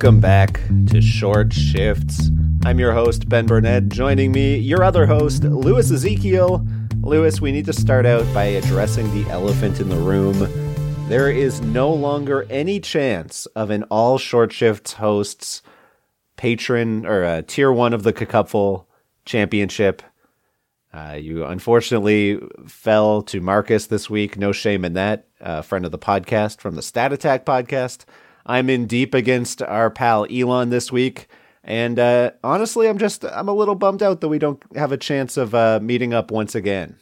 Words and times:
Welcome 0.00 0.20
back 0.20 0.62
to 0.86 1.02
Short 1.02 1.52
Shifts. 1.52 2.30
I'm 2.64 2.78
your 2.78 2.94
host, 2.94 3.28
Ben 3.28 3.44
Burnett. 3.44 3.90
Joining 3.90 4.32
me, 4.32 4.56
your 4.56 4.82
other 4.82 5.04
host, 5.04 5.44
Louis 5.44 5.90
Ezekiel. 5.90 6.66
Louis, 7.02 7.38
we 7.38 7.52
need 7.52 7.66
to 7.66 7.74
start 7.74 8.06
out 8.06 8.24
by 8.32 8.44
addressing 8.44 9.12
the 9.12 9.30
elephant 9.30 9.78
in 9.78 9.90
the 9.90 9.98
room. 9.98 10.48
There 11.10 11.30
is 11.30 11.60
no 11.60 11.92
longer 11.92 12.46
any 12.48 12.80
chance 12.80 13.44
of 13.54 13.68
an 13.68 13.82
all 13.90 14.16
Short 14.16 14.54
Shifts 14.54 14.94
hosts 14.94 15.60
patron 16.38 17.04
or 17.04 17.22
uh, 17.22 17.42
tier 17.46 17.70
one 17.70 17.92
of 17.92 18.02
the 18.02 18.14
Cupful 18.14 18.86
championship. 19.26 20.02
Uh, 20.94 21.18
you 21.20 21.44
unfortunately 21.44 22.40
fell 22.66 23.20
to 23.24 23.42
Marcus 23.42 23.88
this 23.88 24.08
week. 24.08 24.38
No 24.38 24.50
shame 24.52 24.86
in 24.86 24.94
that. 24.94 25.28
Uh, 25.42 25.60
friend 25.60 25.84
of 25.84 25.92
the 25.92 25.98
podcast 25.98 26.58
from 26.58 26.74
the 26.74 26.80
Stat 26.80 27.12
Attack 27.12 27.44
podcast. 27.44 28.06
I'm 28.50 28.68
in 28.68 28.86
deep 28.86 29.14
against 29.14 29.62
our 29.62 29.90
pal 29.90 30.26
Elon 30.28 30.70
this 30.70 30.90
week. 30.90 31.28
And 31.62 32.00
uh, 32.00 32.32
honestly, 32.42 32.88
I'm 32.88 32.98
just 32.98 33.24
I'm 33.24 33.48
a 33.48 33.54
little 33.54 33.76
bummed 33.76 34.02
out 34.02 34.20
that 34.20 34.28
we 34.28 34.40
don't 34.40 34.60
have 34.74 34.90
a 34.90 34.96
chance 34.96 35.36
of 35.36 35.54
uh, 35.54 35.78
meeting 35.80 36.12
up 36.12 36.32
once 36.32 36.56
again. 36.56 36.96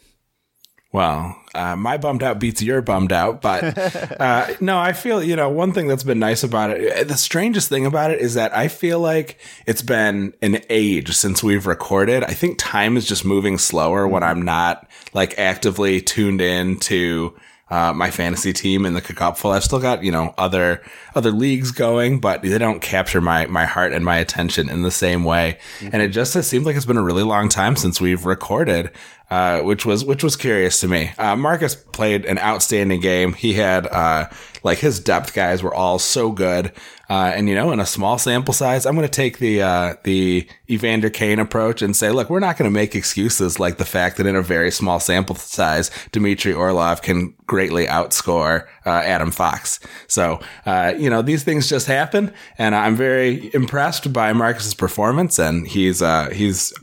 Well, 0.93 1.39
uh, 1.55 1.77
my 1.77 1.97
bummed 1.97 2.23
out 2.23 2.39
beats 2.39 2.63
your 2.63 2.83
bummed 2.83 3.13
out, 3.13 3.41
but 3.41 3.77
uh, 4.21 4.55
no, 4.61 4.79
I 4.79 4.93
feel 4.93 5.23
you 5.23 5.37
know 5.37 5.49
one 5.49 5.73
thing 5.73 5.87
that's 5.87 6.03
been 6.03 6.19
nice 6.19 6.43
about 6.43 6.71
it. 6.71 7.09
The 7.09 7.17
strangest 7.17 7.71
thing 7.71 7.87
about 7.87 8.11
it 8.11 8.21
is 8.21 8.35
that 8.35 8.55
I 8.55 8.69
feel 8.69 9.01
like 9.01 9.39
it's 9.67 9.83
been 9.83 10.35
an 10.43 10.61
age 10.69 11.15
since 11.15 11.43
we've 11.43 11.67
recorded. 11.67 12.25
I 12.25 12.35
think 12.35 12.59
time 12.59 12.97
is 12.99 13.07
just 13.07 13.25
moving 13.25 13.57
slower 13.57 14.07
when 14.07 14.23
I'm 14.23 14.43
not 14.43 14.87
like 15.15 15.39
actively 15.39 16.03
tuned 16.03 16.43
in 16.43 16.79
to 16.81 17.35
uh, 17.71 17.93
my 17.93 18.11
fantasy 18.11 18.53
team 18.53 18.87
in 18.87 18.95
the 18.95 19.01
Cupful. 19.01 19.51
I've 19.51 19.65
still 19.65 19.81
got, 19.81 20.03
you 20.03 20.11
know, 20.11 20.35
other, 20.39 20.83
other 21.15 21.31
leagues 21.31 21.71
going, 21.71 22.21
but 22.21 22.43
they 22.43 22.59
don't 22.59 22.81
capture 22.81 23.21
my, 23.21 23.47
my 23.47 23.67
heart 23.67 23.93
and 23.93 24.05
my 24.05 24.17
attention 24.19 24.69
in 24.69 24.83
the 24.83 24.91
same 24.91 25.25
way. 25.25 25.59
Mm-hmm. 25.81 25.89
And 25.93 26.03
it 26.03 26.09
just 26.09 26.35
it 26.37 26.45
seems 26.45 26.67
like 26.67 26.77
it's 26.77 26.87
been 26.87 26.97
a 26.97 27.03
really 27.03 27.23
long 27.23 27.49
time 27.49 27.77
since 27.77 28.01
we've 28.01 28.25
recorded, 28.25 28.91
uh, 29.31 29.61
which 29.61 29.85
was, 29.85 30.05
which 30.05 30.23
was 30.23 30.37
curious 30.37 30.81
to 30.81 30.89
me. 30.89 31.13
Uh, 31.19 31.37
Marcus 31.37 31.75
played 31.75 32.25
an 32.25 32.39
outstanding 32.39 33.01
game. 33.01 33.33
He 33.33 33.55
had, 33.55 33.87
uh, 33.87 34.29
like 34.63 34.79
his 34.79 35.01
depth 35.01 35.35
guys 35.35 35.63
were 35.63 35.75
all 35.75 35.99
so 35.99 36.33
good. 36.33 36.73
Uh, 37.11 37.33
and 37.35 37.49
you 37.49 37.55
know, 37.55 37.73
in 37.73 37.81
a 37.81 37.87
small 37.87 38.19
sample 38.19 38.53
size, 38.53 38.85
I'm 38.85 38.95
going 38.95 39.07
to 39.07 39.11
take 39.11 39.39
the 39.39 39.63
uh, 39.63 39.95
the 40.05 40.47
Evander 40.69 41.09
Kane 41.09 41.39
approach 41.39 41.81
and 41.81 41.97
say, 41.97 42.11
look, 42.11 42.29
we're 42.29 42.39
not 42.39 42.59
going 42.59 42.71
to 42.71 42.75
make 42.75 42.95
excuses 42.95 43.59
like 43.59 43.79
the 43.79 43.87
fact 43.87 44.19
that 44.19 44.27
in 44.27 44.37
a 44.37 44.43
very 44.43 44.71
small 44.71 45.01
sample 45.01 45.35
size, 45.35 45.91
Dmitry 46.13 46.53
Orlov 46.53 47.01
can 47.01 47.35
greatly 47.47 47.87
outscore 47.87 48.67
uh, 48.85 48.91
Adam 48.91 49.31
Fox. 49.31 49.81
So 50.07 50.41
uh, 50.67 50.93
you 50.99 51.09
know, 51.09 51.23
these 51.23 51.45
things 51.45 51.67
just 51.67 51.87
happen, 51.87 52.33
and 52.59 52.75
I'm 52.75 52.95
very 52.95 53.51
impressed 53.55 54.13
by 54.13 54.35
Marcus's 54.35 54.75
performance, 54.75 55.39
and 55.39 55.67
he's 55.67 56.03
uh, 56.03 56.29
he's 56.31 56.75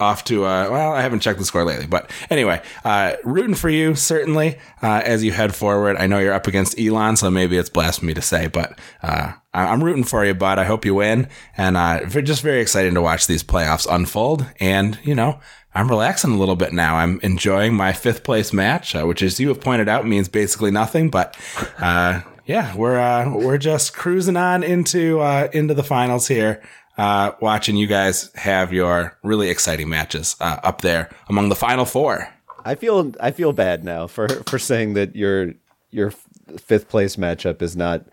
off 0.00 0.24
to 0.24 0.44
uh, 0.44 0.68
well 0.70 0.92
i 0.92 1.02
haven't 1.02 1.20
checked 1.20 1.38
the 1.38 1.44
score 1.44 1.64
lately 1.64 1.86
but 1.86 2.10
anyway 2.30 2.60
uh, 2.84 3.14
rooting 3.22 3.54
for 3.54 3.68
you 3.68 3.94
certainly 3.94 4.58
uh, 4.82 5.02
as 5.04 5.22
you 5.22 5.30
head 5.30 5.54
forward 5.54 5.96
i 5.98 6.06
know 6.06 6.18
you're 6.18 6.32
up 6.32 6.46
against 6.46 6.78
elon 6.80 7.16
so 7.16 7.30
maybe 7.30 7.56
it's 7.56 7.68
blasphemy 7.68 8.14
to 8.14 8.22
say 8.22 8.46
but 8.46 8.78
uh, 9.02 9.32
i'm 9.52 9.84
rooting 9.84 10.04
for 10.04 10.24
you 10.24 10.34
bud 10.34 10.58
i 10.58 10.64
hope 10.64 10.84
you 10.84 10.94
win 10.94 11.28
and 11.56 11.76
uh, 11.76 12.04
just 12.22 12.42
very 12.42 12.60
exciting 12.60 12.94
to 12.94 13.02
watch 13.02 13.26
these 13.26 13.44
playoffs 13.44 13.86
unfold 13.90 14.46
and 14.58 14.98
you 15.04 15.14
know 15.14 15.38
I'm 15.72 15.88
relaxing 15.88 16.32
a 16.32 16.36
little 16.36 16.56
bit 16.56 16.72
now. 16.72 16.96
I'm 16.96 17.20
enjoying 17.22 17.74
my 17.74 17.92
fifth 17.92 18.24
place 18.24 18.52
match, 18.52 18.92
which, 18.92 19.22
as 19.22 19.38
you 19.38 19.46
have 19.46 19.60
pointed 19.60 19.88
out, 19.88 20.04
means 20.04 20.28
basically 20.28 20.72
nothing. 20.72 21.10
But 21.10 21.36
yeah, 21.78 22.74
we're 22.74 23.36
we're 23.36 23.56
just 23.56 23.94
cruising 23.94 24.36
on 24.36 24.64
into 24.64 25.22
into 25.52 25.74
the 25.74 25.84
finals 25.84 26.26
here 26.26 26.60
uh, 27.00 27.32
watching 27.40 27.76
you 27.76 27.86
guys 27.86 28.30
have 28.34 28.74
your 28.74 29.16
really 29.22 29.48
exciting 29.48 29.88
matches 29.88 30.36
uh, 30.38 30.58
up 30.62 30.82
there 30.82 31.08
among 31.28 31.48
the 31.48 31.56
final 31.56 31.86
four. 31.86 32.28
I 32.66 32.74
feel 32.74 33.12
I 33.20 33.30
feel 33.30 33.54
bad 33.54 33.84
now 33.84 34.06
for 34.06 34.28
for 34.28 34.58
saying 34.58 34.92
that 34.94 35.16
your 35.16 35.54
your 35.90 36.12
fifth 36.58 36.88
place 36.90 37.16
matchup 37.16 37.62
is 37.62 37.74
not 37.74 38.04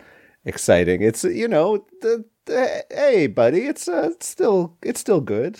exciting. 0.46 1.02
It's 1.02 1.26
you 1.26 1.50
know 1.50 1.86
the, 2.02 2.24
the 2.46 2.86
hey 2.90 3.28
buddy, 3.28 3.66
it's 3.66 3.90
uh, 3.90 4.12
it's 4.14 4.28
still 4.28 4.78
it's 4.81 5.02
still 5.02 5.20
good. 5.20 5.59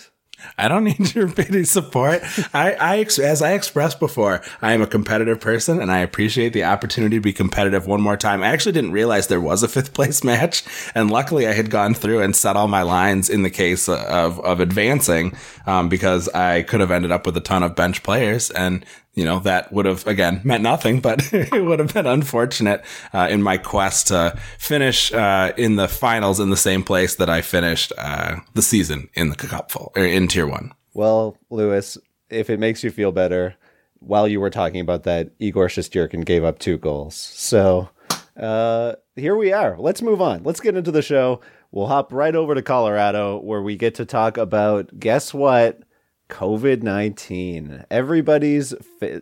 I 0.56 0.68
don't 0.68 0.84
need 0.84 1.14
your 1.14 1.28
pity 1.28 1.64
support. 1.64 2.22
I, 2.54 2.74
I, 2.74 2.98
as 2.98 3.42
I 3.42 3.52
expressed 3.52 4.00
before, 4.00 4.42
I 4.62 4.72
am 4.72 4.82
a 4.82 4.86
competitive 4.86 5.40
person 5.40 5.80
and 5.80 5.90
I 5.90 5.98
appreciate 5.98 6.52
the 6.52 6.64
opportunity 6.64 7.16
to 7.16 7.20
be 7.20 7.32
competitive 7.32 7.86
one 7.86 8.00
more 8.00 8.16
time. 8.16 8.42
I 8.42 8.48
actually 8.48 8.72
didn't 8.72 8.92
realize 8.92 9.26
there 9.26 9.40
was 9.40 9.62
a 9.62 9.68
fifth 9.68 9.92
place 9.92 10.24
match. 10.28 10.64
And 10.94 11.10
luckily 11.10 11.46
I 11.46 11.52
had 11.52 11.70
gone 11.70 11.94
through 11.94 12.22
and 12.22 12.34
set 12.34 12.56
all 12.56 12.68
my 12.68 12.82
lines 12.82 13.28
in 13.30 13.42
the 13.42 13.50
case 13.50 13.88
of, 13.88 14.40
of 14.40 14.60
advancing, 14.60 15.36
um, 15.66 15.88
because 15.88 16.28
I 16.28 16.62
could 16.62 16.80
have 16.80 16.90
ended 16.90 17.10
up 17.10 17.26
with 17.26 17.36
a 17.36 17.40
ton 17.40 17.62
of 17.62 17.74
bench 17.74 18.02
players 18.02 18.50
and 18.50 18.84
you 19.18 19.24
know, 19.24 19.40
that 19.40 19.72
would 19.72 19.84
have 19.84 20.06
again 20.06 20.40
meant 20.44 20.62
nothing, 20.62 21.00
but 21.00 21.20
it 21.32 21.64
would 21.64 21.80
have 21.80 21.92
been 21.92 22.06
unfortunate 22.06 22.84
uh, 23.12 23.26
in 23.28 23.42
my 23.42 23.56
quest 23.56 24.06
to 24.06 24.38
finish 24.58 25.12
uh, 25.12 25.52
in 25.56 25.74
the 25.74 25.88
finals 25.88 26.38
in 26.38 26.50
the 26.50 26.56
same 26.56 26.84
place 26.84 27.16
that 27.16 27.28
I 27.28 27.42
finished 27.42 27.92
uh, 27.98 28.36
the 28.54 28.62
season 28.62 29.08
in 29.14 29.30
the 29.30 29.36
cupful 29.36 29.90
or 29.96 30.04
in 30.04 30.28
tier 30.28 30.46
one. 30.46 30.72
Well, 30.94 31.36
Louis, 31.50 31.98
if 32.30 32.48
it 32.48 32.60
makes 32.60 32.84
you 32.84 32.92
feel 32.92 33.10
better, 33.10 33.56
while 33.98 34.28
you 34.28 34.38
were 34.38 34.50
talking 34.50 34.80
about 34.80 35.02
that, 35.02 35.30
Igor 35.40 35.66
Shesterkin 35.66 36.24
gave 36.24 36.44
up 36.44 36.60
two 36.60 36.78
goals. 36.78 37.16
So 37.16 37.88
uh, 38.36 38.92
here 39.16 39.36
we 39.36 39.52
are. 39.52 39.76
Let's 39.76 40.00
move 40.00 40.22
on. 40.22 40.44
Let's 40.44 40.60
get 40.60 40.76
into 40.76 40.92
the 40.92 41.02
show. 41.02 41.40
We'll 41.72 41.88
hop 41.88 42.12
right 42.12 42.36
over 42.36 42.54
to 42.54 42.62
Colorado 42.62 43.38
where 43.38 43.62
we 43.62 43.74
get 43.74 43.96
to 43.96 44.04
talk 44.04 44.36
about 44.36 45.00
guess 45.00 45.34
what 45.34 45.82
COVID 46.28 46.82
19. 46.82 47.84
Everybody's, 47.90 48.74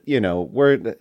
you 0.05 0.21
know, 0.21 0.43
we're, 0.43 0.97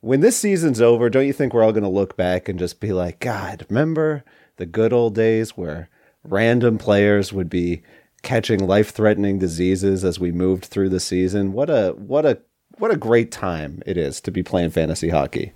when 0.00 0.20
this 0.20 0.36
season's 0.36 0.80
over, 0.80 1.08
don't 1.08 1.26
you 1.26 1.32
think 1.32 1.54
we're 1.54 1.62
all 1.62 1.72
going 1.72 1.82
to 1.82 1.88
look 1.88 2.16
back 2.16 2.48
and 2.48 2.58
just 2.58 2.80
be 2.80 2.92
like, 2.92 3.20
God, 3.20 3.66
remember 3.68 4.24
the 4.56 4.66
good 4.66 4.92
old 4.92 5.14
days 5.14 5.56
where 5.56 5.88
random 6.24 6.78
players 6.78 7.32
would 7.32 7.48
be 7.48 7.82
catching 8.22 8.66
life 8.66 8.90
threatening 8.90 9.38
diseases 9.38 10.04
as 10.04 10.18
we 10.18 10.32
moved 10.32 10.64
through 10.64 10.88
the 10.88 11.00
season? 11.00 11.52
What 11.52 11.70
a, 11.70 11.92
what 11.92 12.26
a, 12.26 12.40
what 12.78 12.90
a 12.90 12.96
great 12.96 13.30
time 13.30 13.82
it 13.86 13.96
is 13.96 14.20
to 14.22 14.30
be 14.30 14.42
playing 14.42 14.70
fantasy 14.70 15.10
hockey. 15.10 15.52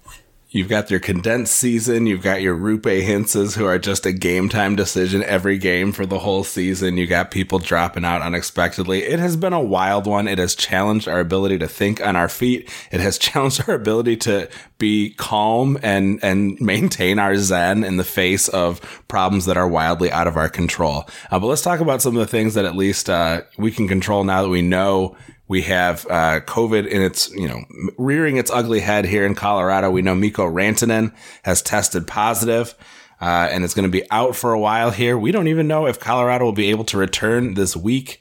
You've 0.48 0.68
got 0.68 0.92
your 0.92 1.00
condensed 1.00 1.56
season. 1.56 2.06
You've 2.06 2.22
got 2.22 2.40
your 2.40 2.56
Roope 2.56 3.02
Hintzes 3.02 3.56
who 3.56 3.66
are 3.66 3.80
just 3.80 4.06
a 4.06 4.12
game 4.12 4.48
time 4.48 4.76
decision 4.76 5.24
every 5.24 5.58
game 5.58 5.90
for 5.90 6.06
the 6.06 6.20
whole 6.20 6.44
season. 6.44 6.96
You 6.96 7.08
got 7.08 7.32
people 7.32 7.58
dropping 7.58 8.04
out 8.04 8.22
unexpectedly. 8.22 9.02
It 9.02 9.18
has 9.18 9.36
been 9.36 9.52
a 9.52 9.60
wild 9.60 10.06
one. 10.06 10.28
It 10.28 10.38
has 10.38 10.54
challenged 10.54 11.08
our 11.08 11.18
ability 11.18 11.58
to 11.58 11.66
think 11.66 12.00
on 12.00 12.14
our 12.14 12.28
feet. 12.28 12.70
It 12.92 13.00
has 13.00 13.18
challenged 13.26 13.68
our 13.68 13.74
ability 13.74 14.18
to 14.18 14.48
be 14.78 15.14
calm 15.16 15.78
and, 15.82 16.20
and 16.22 16.60
maintain 16.60 17.18
our 17.18 17.36
zen 17.36 17.82
in 17.82 17.96
the 17.96 18.04
face 18.04 18.46
of 18.48 18.80
problems 19.08 19.46
that 19.46 19.56
are 19.56 19.68
wildly 19.68 20.12
out 20.12 20.28
of 20.28 20.36
our 20.36 20.48
control. 20.48 21.08
Uh, 21.28 21.40
but 21.40 21.48
let's 21.48 21.62
talk 21.62 21.80
about 21.80 22.02
some 22.02 22.16
of 22.16 22.20
the 22.20 22.30
things 22.30 22.54
that 22.54 22.64
at 22.64 22.76
least, 22.76 23.10
uh, 23.10 23.42
we 23.58 23.72
can 23.72 23.88
control 23.88 24.22
now 24.22 24.42
that 24.42 24.48
we 24.48 24.62
know 24.62 25.16
we 25.48 25.62
have 25.62 26.06
uh, 26.06 26.40
COVID 26.40 26.86
in 26.86 27.02
its, 27.02 27.30
you 27.30 27.46
know, 27.48 27.64
rearing 27.98 28.36
its 28.36 28.50
ugly 28.50 28.80
head 28.80 29.04
here 29.04 29.24
in 29.24 29.34
Colorado. 29.34 29.90
We 29.90 30.02
know 30.02 30.14
Mikko 30.14 30.46
Rantanen 30.46 31.14
has 31.44 31.62
tested 31.62 32.06
positive. 32.06 32.74
uh, 33.20 33.48
and 33.50 33.64
it's 33.64 33.74
going 33.74 33.88
to 33.88 33.90
be 33.90 34.08
out 34.10 34.36
for 34.36 34.52
a 34.52 34.58
while 34.58 34.90
here. 34.90 35.16
We 35.16 35.32
don't 35.32 35.48
even 35.48 35.66
know 35.66 35.86
if 35.86 35.98
Colorado 35.98 36.44
will 36.44 36.52
be 36.52 36.70
able 36.70 36.84
to 36.86 36.98
return 36.98 37.54
this 37.54 37.76
week. 37.76 38.20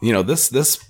You 0.00 0.12
know, 0.12 0.22
this 0.22 0.48
this 0.48 0.82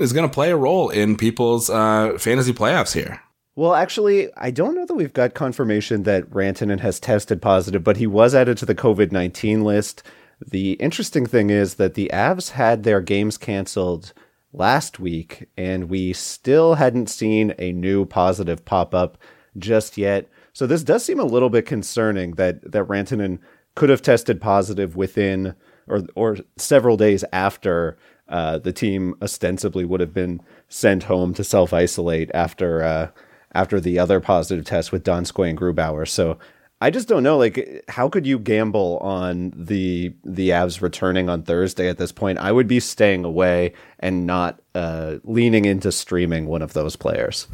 is 0.00 0.12
going 0.12 0.28
to 0.28 0.32
play 0.32 0.50
a 0.50 0.56
role 0.56 0.90
in 0.90 1.16
people's 1.16 1.70
uh, 1.70 2.16
fantasy 2.18 2.52
playoffs 2.52 2.92
here. 2.92 3.20
Well, 3.56 3.74
actually, 3.74 4.28
I 4.36 4.50
don't 4.52 4.74
know 4.74 4.86
that 4.86 4.94
we've 4.94 5.12
got 5.12 5.34
confirmation 5.34 6.04
that 6.04 6.30
Rantanen 6.30 6.78
has 6.80 7.00
tested 7.00 7.42
positive, 7.42 7.82
but 7.82 7.96
he 7.96 8.06
was 8.06 8.34
added 8.34 8.58
to 8.58 8.66
the 8.66 8.74
COVID 8.74 9.10
19 9.10 9.64
list. 9.64 10.02
The 10.46 10.72
interesting 10.74 11.26
thing 11.26 11.50
is 11.50 11.74
that 11.76 11.94
the 11.94 12.10
Avs 12.12 12.50
had 12.50 12.84
their 12.84 13.00
games 13.00 13.36
canceled 13.36 14.12
last 14.58 14.98
week, 14.98 15.48
and 15.56 15.88
we 15.88 16.12
still 16.12 16.74
hadn't 16.74 17.08
seen 17.08 17.54
a 17.58 17.72
new 17.72 18.04
positive 18.04 18.64
pop 18.64 18.94
up 18.94 19.16
just 19.56 19.96
yet. 19.96 20.28
So 20.52 20.66
this 20.66 20.82
does 20.82 21.04
seem 21.04 21.20
a 21.20 21.24
little 21.24 21.50
bit 21.50 21.66
concerning 21.66 22.32
that 22.32 22.72
that 22.72 22.84
Rantanen 22.86 23.38
could 23.74 23.90
have 23.90 24.02
tested 24.02 24.40
positive 24.40 24.96
within 24.96 25.54
or 25.86 26.02
or 26.14 26.38
several 26.56 26.96
days 26.96 27.24
after 27.32 27.96
uh, 28.28 28.58
the 28.58 28.72
team 28.72 29.14
ostensibly 29.22 29.84
would 29.84 30.00
have 30.00 30.12
been 30.12 30.40
sent 30.68 31.04
home 31.04 31.32
to 31.34 31.44
self 31.44 31.72
isolate 31.72 32.30
after 32.34 32.82
uh, 32.82 33.08
after 33.54 33.80
the 33.80 33.98
other 33.98 34.20
positive 34.20 34.64
test 34.64 34.92
with 34.92 35.04
Donskoy 35.04 35.50
and 35.50 35.58
Grubauer. 35.58 36.06
So 36.06 36.38
I 36.80 36.90
just 36.90 37.08
don't 37.08 37.24
know. 37.24 37.36
Like, 37.36 37.84
how 37.88 38.08
could 38.08 38.24
you 38.24 38.38
gamble 38.38 38.98
on 38.98 39.52
the 39.56 40.14
the 40.24 40.50
Avs 40.50 40.80
returning 40.80 41.28
on 41.28 41.42
Thursday 41.42 41.88
at 41.88 41.98
this 41.98 42.12
point? 42.12 42.38
I 42.38 42.52
would 42.52 42.68
be 42.68 42.78
staying 42.78 43.24
away 43.24 43.72
and 43.98 44.26
not 44.26 44.60
uh, 44.76 45.16
leaning 45.24 45.64
into 45.64 45.90
streaming 45.90 46.46
one 46.46 46.62
of 46.62 46.74
those 46.74 46.94
players. 46.94 47.48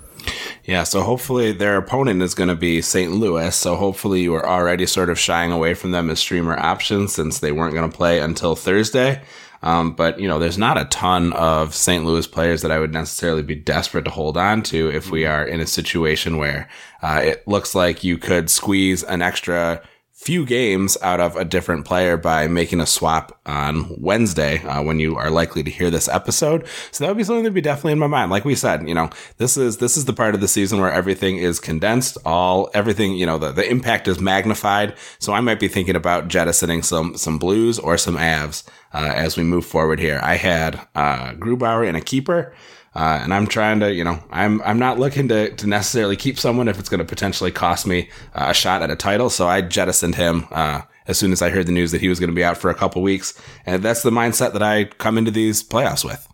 Yeah, 0.65 0.85
so 0.85 1.03
hopefully 1.03 1.53
their 1.53 1.77
opponent 1.77 2.23
is 2.23 2.35
going 2.35 2.49
to 2.49 2.55
be 2.55 2.83
St. 2.83 3.13
Louis. 3.13 3.55
So 3.57 3.77
hopefully 3.77 4.21
you 4.21 4.35
are 4.35 4.47
already 4.47 4.87
sort 4.87 5.09
of 5.09 5.19
shying 5.19 5.53
away 5.53 5.73
from 5.73 5.93
them 5.93 6.11
as 6.11 6.19
streamer 6.19 6.59
options 6.59 7.15
since 7.15 7.39
they 7.39 7.53
weren't 7.53 7.75
going 7.75 7.91
to 7.91 7.97
play 7.97 8.21
until 8.21 8.55
Thursday. 8.55 9.23
Um, 9.65 9.93
but 9.93 10.21
you 10.21 10.29
know, 10.29 10.39
there's 10.39 10.59
not 10.59 10.79
a 10.79 10.85
ton 10.85 11.33
of 11.33 11.75
St. 11.75 12.05
Louis 12.05 12.27
players 12.27 12.61
that 12.63 12.71
I 12.71 12.79
would 12.79 12.93
necessarily 12.93 13.43
be 13.43 13.55
desperate 13.55 14.05
to 14.05 14.11
hold 14.11 14.37
on 14.37 14.63
to 14.65 14.91
if 14.91 15.11
we 15.11 15.25
are 15.25 15.45
in 15.45 15.59
a 15.59 15.67
situation 15.67 16.37
where 16.37 16.69
uh, 17.03 17.23
it 17.25 17.49
looks 17.49 17.75
like 17.75 18.05
you 18.05 18.19
could 18.19 18.51
squeeze 18.51 19.03
an 19.03 19.23
extra 19.23 19.83
few 20.25 20.47
games 20.47 20.97
out 21.03 21.21
of 21.21 21.37
a 21.37 21.45
different 21.45 21.85
player 21.85 22.17
by 22.17 22.49
making 22.49 22.81
a 22.81 22.87
swap 22.87 23.39
on 23.45 23.95
Wednesday 24.01 24.65
uh, 24.65 24.83
when 24.83 24.99
you 24.99 25.17
are 25.17 25.29
likely 25.29 25.63
to 25.63 25.71
hear 25.71 25.91
this 25.91 26.09
episode. 26.09 26.67
So 26.93 27.05
that 27.05 27.11
would 27.11 27.19
be 27.19 27.25
something 27.25 27.43
that 27.43 27.51
would 27.51 27.55
be 27.55 27.61
definitely 27.61 27.93
in 27.93 27.99
my 27.99 28.07
mind. 28.07 28.31
Like 28.31 28.47
we 28.47 28.55
said, 28.55 28.89
you 28.89 28.95
know, 28.95 29.11
this 29.37 29.59
is 29.59 29.77
this 29.77 29.99
is 29.99 30.07
the 30.07 30.15
part 30.15 30.35
of 30.35 30.41
the 30.41 30.49
season 30.49 30.81
where 30.81 30.91
everything 30.91 31.37
is 31.37 31.61
condensed. 31.61 32.17
All 32.25 32.71
everything, 32.73 33.13
you 33.13 33.27
know, 33.27 33.37
the, 33.37 33.53
the 33.53 33.69
impact 33.71 34.09
is 34.09 34.19
magnified. 34.19 34.95
So 35.19 35.35
I 35.35 35.41
might 35.41 35.61
be 35.61 35.69
thinking 35.69 35.95
about 35.95 36.29
jettisoning 36.29 36.83
some 36.83 37.19
some 37.19 37.39
blues 37.39 37.79
or 37.79 37.99
some 37.99 38.17
avs 38.17 38.67
uh, 38.95 39.13
as 39.15 39.37
we 39.37 39.43
move 39.43 39.67
forward 39.67 40.01
here. 40.01 40.21
I 40.23 40.37
had 40.37 40.77
uh, 40.95 41.35
Grubauer 41.35 41.87
in 41.87 41.97
a 41.97 42.01
keeper. 42.01 42.55
Uh, 42.95 43.19
and 43.23 43.35
I'm 43.35 43.47
trying 43.47 43.81
to, 43.81 43.93
you 43.93 44.05
know, 44.05 44.23
I'm 44.31 44.63
I'm 44.63 44.79
not 44.79 44.99
looking 44.99 45.29
to, 45.29 45.51
to 45.57 45.67
necessarily 45.67 46.17
keep 46.17 46.39
someone 46.39 46.69
if 46.69 46.79
it's 46.79 46.89
going 46.89 46.99
to 46.99 47.05
potentially 47.05 47.51
cost 47.51 47.87
me 47.87 48.09
uh, 48.35 48.47
a 48.49 48.55
shot 48.55 48.83
at 48.83 48.91
a 48.91 48.97
title. 48.97 49.31
So 49.31 49.49
I 49.49 49.63
jettisoned 49.63 50.15
him 50.15 50.47
uh, 50.53 50.83
as 51.07 51.19
soon 51.19 51.33
as 51.33 51.43
I 51.43 51.51
heard 51.51 51.67
the 51.67 51.73
news 51.73 51.91
that 51.91 52.01
he 52.01 52.09
was 52.09 52.21
going 52.21 52.31
to 52.31 52.35
be 52.37 52.45
out 52.45 52.57
for 52.57 52.71
a 52.71 52.75
couple 52.75 53.03
weeks, 53.03 53.41
and 53.67 53.83
that's 53.83 54.03
the 54.03 54.11
mindset 54.11 54.53
that 54.53 54.63
I 54.63 54.85
come 54.85 55.19
into 55.19 55.33
these 55.33 55.63
playoffs 55.63 56.05
with. 56.05 56.29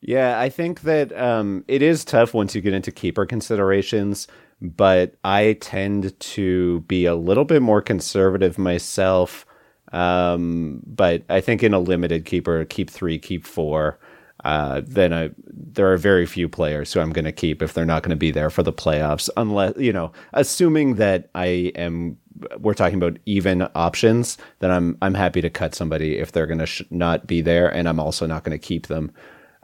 Yeah, 0.00 0.38
I 0.38 0.48
think 0.48 0.82
that 0.82 1.16
um, 1.18 1.64
it 1.68 1.82
is 1.82 2.04
tough 2.04 2.32
once 2.32 2.54
you 2.54 2.60
get 2.60 2.72
into 2.72 2.92
keeper 2.92 3.26
considerations, 3.26 4.28
but 4.62 5.16
I 5.24 5.58
tend 5.60 6.18
to 6.18 6.80
be 6.82 7.04
a 7.04 7.16
little 7.16 7.44
bit 7.44 7.62
more 7.62 7.82
conservative 7.82 8.58
myself. 8.58 9.44
Um, 9.92 10.82
but 10.86 11.24
I 11.28 11.40
think 11.40 11.62
in 11.62 11.74
a 11.74 11.78
limited 11.80 12.24
keeper, 12.26 12.64
keep 12.64 12.90
three, 12.90 13.18
keep 13.18 13.46
four 13.46 13.98
uh, 14.44 14.82
then 14.84 15.12
I, 15.12 15.30
there 15.46 15.92
are 15.92 15.96
very 15.96 16.26
few 16.26 16.48
players 16.48 16.92
who 16.92 17.00
I'm 17.00 17.12
going 17.12 17.24
to 17.24 17.32
keep 17.32 17.62
if 17.62 17.74
they're 17.74 17.84
not 17.84 18.02
going 18.02 18.10
to 18.10 18.16
be 18.16 18.30
there 18.30 18.50
for 18.50 18.62
the 18.62 18.72
playoffs, 18.72 19.28
unless, 19.36 19.76
you 19.76 19.92
know, 19.92 20.12
assuming 20.32 20.94
that 20.94 21.28
I 21.34 21.72
am, 21.74 22.16
we're 22.58 22.74
talking 22.74 22.98
about 22.98 23.18
even 23.26 23.68
options, 23.74 24.38
then 24.60 24.70
I'm, 24.70 24.96
I'm 25.02 25.14
happy 25.14 25.40
to 25.40 25.50
cut 25.50 25.74
somebody 25.74 26.18
if 26.18 26.30
they're 26.30 26.46
going 26.46 26.60
to 26.60 26.66
sh- 26.66 26.82
not 26.90 27.26
be 27.26 27.40
there. 27.40 27.68
And 27.68 27.88
I'm 27.88 27.98
also 27.98 28.26
not 28.26 28.44
going 28.44 28.58
to 28.58 28.64
keep 28.64 28.86
them. 28.86 29.12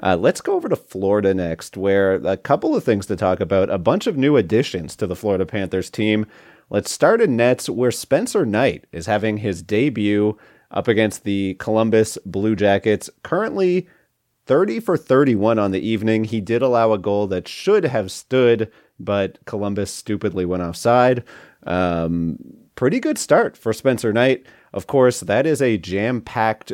Uh, 0.03 0.17
let's 0.17 0.41
go 0.41 0.55
over 0.55 0.69
to 0.69 0.77
Florida 0.77 1.33
next, 1.33 1.77
where 1.77 2.15
a 2.15 2.37
couple 2.37 2.75
of 2.75 2.83
things 2.83 3.07
to 3.07 3.17
talk 3.17 3.39
about. 3.39 3.71
A 3.71 3.79
bunch 3.79 4.09
of 4.09 4.17
new 4.17 4.37
additions 4.37 4.97
to 4.97 5.07
the 5.07 5.17
Florida 5.17 5.47
Panthers 5.47 5.89
team. 5.89 6.27
Let's 6.69 6.91
start 6.91 7.21
in 7.21 7.37
Nets, 7.37 7.69
where 7.69 7.93
Spencer 7.93 8.45
Knight 8.45 8.87
is 8.91 9.07
having 9.07 9.37
his 9.37 9.63
debut 9.63 10.37
up 10.73 10.89
against 10.89 11.23
the 11.23 11.55
Columbus 11.61 12.19
Blue 12.27 12.57
Jackets. 12.57 13.09
Currently 13.23 13.87
30 14.47 14.81
for 14.81 14.97
31 14.97 15.59
on 15.59 15.71
the 15.71 15.87
evening. 15.87 16.25
He 16.25 16.41
did 16.41 16.63
allow 16.63 16.93
a 16.93 16.99
goal 16.99 17.27
that 17.29 17.49
should 17.49 17.85
have 17.85 18.11
stood, 18.11 18.71
but 18.99 19.39
Columbus 19.47 19.93
stupidly 19.93 20.45
went 20.45 20.63
offside. 20.63 21.25
Um, 21.67 22.39
pretty 22.75 23.01
good 23.01 23.19
start 23.19 23.57
for 23.57 23.73
Spencer 23.73 24.13
Knight. 24.13 24.45
Of 24.73 24.87
course, 24.87 25.21
that 25.21 25.47
is 25.47 25.63
a 25.63 25.79
jam 25.79 26.21
packed 26.21 26.73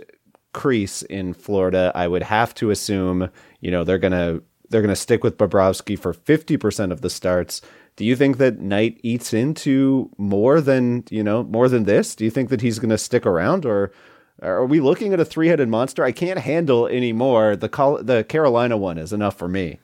crease 0.52 1.02
in 1.02 1.34
Florida. 1.34 1.92
I 1.94 2.08
would 2.08 2.24
have 2.24 2.54
to 2.56 2.70
assume, 2.70 3.30
you 3.60 3.70
know, 3.70 3.84
they're 3.84 3.98
gonna 3.98 4.40
they're 4.68 4.82
gonna 4.82 4.96
stick 4.96 5.22
with 5.22 5.38
Bobrovsky 5.38 5.98
for 5.98 6.12
50% 6.12 6.92
of 6.92 7.00
the 7.00 7.10
starts. 7.10 7.60
Do 7.96 8.04
you 8.04 8.16
think 8.16 8.38
that 8.38 8.60
Knight 8.60 8.98
eats 9.02 9.34
into 9.34 10.10
more 10.16 10.60
than 10.60 11.04
you 11.10 11.22
know 11.22 11.44
more 11.44 11.68
than 11.68 11.84
this? 11.84 12.14
Do 12.14 12.24
you 12.24 12.30
think 12.30 12.48
that 12.48 12.62
he's 12.62 12.78
going 12.78 12.90
to 12.90 12.98
stick 12.98 13.26
around, 13.26 13.66
or 13.66 13.92
are 14.42 14.66
we 14.66 14.80
looking 14.80 15.12
at 15.12 15.20
a 15.20 15.24
three-headed 15.24 15.68
monster? 15.68 16.04
I 16.04 16.12
can't 16.12 16.38
handle 16.38 16.86
anymore. 16.86 17.56
The 17.56 17.68
Col- 17.68 18.02
the 18.02 18.24
Carolina 18.24 18.76
one 18.76 18.98
is 18.98 19.12
enough 19.12 19.36
for 19.36 19.48
me. 19.48 19.80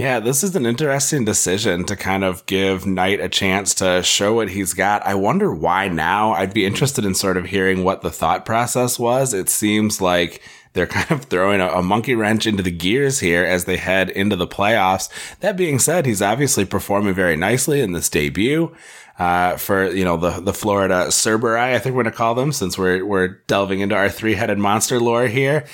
Yeah, 0.00 0.18
this 0.18 0.42
is 0.42 0.56
an 0.56 0.64
interesting 0.64 1.26
decision 1.26 1.84
to 1.84 1.94
kind 1.94 2.24
of 2.24 2.46
give 2.46 2.86
Knight 2.86 3.20
a 3.20 3.28
chance 3.28 3.74
to 3.74 4.02
show 4.02 4.32
what 4.32 4.48
he's 4.48 4.72
got. 4.72 5.04
I 5.04 5.14
wonder 5.14 5.52
why 5.52 5.88
now. 5.88 6.32
I'd 6.32 6.54
be 6.54 6.64
interested 6.64 7.04
in 7.04 7.14
sort 7.14 7.36
of 7.36 7.44
hearing 7.44 7.84
what 7.84 8.00
the 8.00 8.10
thought 8.10 8.46
process 8.46 8.98
was. 8.98 9.34
It 9.34 9.50
seems 9.50 10.00
like 10.00 10.40
they're 10.72 10.86
kind 10.86 11.10
of 11.10 11.24
throwing 11.24 11.60
a, 11.60 11.68
a, 11.68 11.82
monkey 11.82 12.14
wrench 12.14 12.46
into 12.46 12.62
the 12.62 12.70
gears 12.70 13.20
here 13.20 13.44
as 13.44 13.66
they 13.66 13.76
head 13.76 14.08
into 14.08 14.36
the 14.36 14.46
playoffs. 14.46 15.10
That 15.40 15.58
being 15.58 15.78
said, 15.78 16.06
he's 16.06 16.22
obviously 16.22 16.64
performing 16.64 17.12
very 17.12 17.36
nicely 17.36 17.82
in 17.82 17.92
this 17.92 18.08
debut 18.08 18.74
uh, 19.20 19.58
for 19.58 19.90
you 19.90 20.02
know 20.02 20.16
the 20.16 20.40
the 20.40 20.54
Florida 20.54 21.08
Cerberi, 21.08 21.74
I 21.74 21.78
think 21.78 21.94
we're 21.94 22.04
gonna 22.04 22.16
call 22.16 22.34
them 22.34 22.52
since 22.52 22.78
we're 22.78 23.04
we're 23.04 23.28
delving 23.46 23.80
into 23.80 23.94
our 23.94 24.08
three 24.08 24.32
headed 24.32 24.56
monster 24.56 24.98
lore 24.98 25.26
here. 25.26 25.66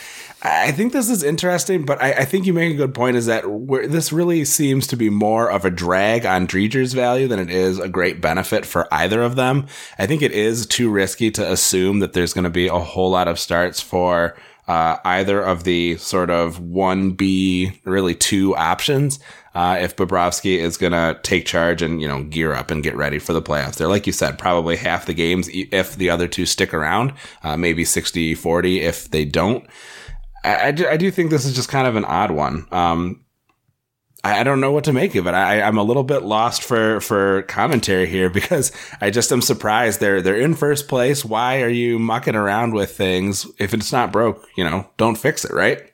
I 0.42 0.70
think 0.70 0.92
this 0.92 1.08
is 1.08 1.22
interesting, 1.22 1.84
but 1.84 2.00
I, 2.00 2.12
I 2.12 2.24
think 2.24 2.46
you 2.46 2.52
make 2.52 2.72
a 2.72 2.76
good 2.76 2.94
point. 2.94 3.16
Is 3.16 3.26
that 3.26 3.44
this 3.88 4.12
really 4.12 4.44
seems 4.44 4.86
to 4.88 4.96
be 4.96 5.08
more 5.08 5.50
of 5.50 5.64
a 5.64 5.70
drag 5.70 6.26
on 6.26 6.46
Driedger's 6.46 6.92
value 6.92 7.26
than 7.26 7.38
it 7.38 7.50
is 7.50 7.78
a 7.78 7.88
great 7.88 8.20
benefit 8.20 8.66
for 8.66 8.86
either 8.92 9.22
of 9.22 9.36
them. 9.36 9.66
I 9.98 10.06
think 10.06 10.20
it 10.20 10.32
is 10.32 10.66
too 10.66 10.90
risky 10.90 11.30
to 11.32 11.52
assume 11.52 12.00
that 12.00 12.12
there's 12.12 12.34
going 12.34 12.44
to 12.44 12.50
be 12.50 12.68
a 12.68 12.78
whole 12.78 13.10
lot 13.10 13.28
of 13.28 13.38
starts 13.38 13.80
for 13.80 14.36
uh, 14.68 14.98
either 15.04 15.40
of 15.40 15.64
the 15.64 15.96
sort 15.96 16.28
of 16.28 16.60
1B, 16.60 17.80
really 17.84 18.14
two 18.14 18.54
options. 18.56 19.18
Uh, 19.54 19.78
if 19.80 19.96
Bobrovsky 19.96 20.58
is 20.58 20.76
going 20.76 20.92
to 20.92 21.18
take 21.22 21.46
charge 21.46 21.80
and, 21.80 22.02
you 22.02 22.06
know, 22.06 22.22
gear 22.24 22.52
up 22.52 22.70
and 22.70 22.82
get 22.82 22.94
ready 22.94 23.18
for 23.18 23.32
the 23.32 23.40
playoffs. 23.40 23.76
They're, 23.76 23.88
like 23.88 24.06
you 24.06 24.12
said, 24.12 24.38
probably 24.38 24.76
half 24.76 25.06
the 25.06 25.14
games 25.14 25.48
if 25.50 25.96
the 25.96 26.10
other 26.10 26.28
two 26.28 26.44
stick 26.44 26.74
around, 26.74 27.14
uh, 27.42 27.56
maybe 27.56 27.82
60 27.82 28.34
40 28.34 28.80
if 28.82 29.10
they 29.10 29.24
don't. 29.24 29.66
I, 30.46 30.68
I, 30.68 30.70
do, 30.70 30.86
I 30.86 30.96
do 30.96 31.10
think 31.10 31.30
this 31.30 31.44
is 31.44 31.54
just 31.54 31.68
kind 31.68 31.86
of 31.86 31.96
an 31.96 32.04
odd 32.04 32.30
one. 32.30 32.66
Um, 32.70 33.24
I 34.24 34.42
don't 34.42 34.60
know 34.60 34.72
what 34.72 34.84
to 34.84 34.92
make 34.92 35.14
of 35.14 35.26
it. 35.26 35.34
I, 35.34 35.56
am 35.56 35.78
a 35.78 35.82
little 35.82 36.02
bit 36.02 36.22
lost 36.22 36.64
for 36.64 37.00
for 37.00 37.42
commentary 37.42 38.06
here 38.06 38.28
because 38.40 38.72
I 39.00 39.10
just 39.10 39.30
am 39.30 39.42
surprised 39.42 40.00
they're 40.00 40.20
they're 40.22 40.40
in 40.40 40.54
first 40.54 40.88
place. 40.88 41.24
Why 41.24 41.62
are 41.62 41.68
you 41.68 41.98
mucking 41.98 42.34
around 42.34 42.74
with 42.74 42.96
things 42.96 43.46
if 43.58 43.74
it's 43.74 43.92
not 43.92 44.12
broke? 44.12 44.46
You 44.56 44.64
know, 44.64 44.88
don't 44.96 45.16
fix 45.16 45.44
it, 45.44 45.52
right? 45.52 45.92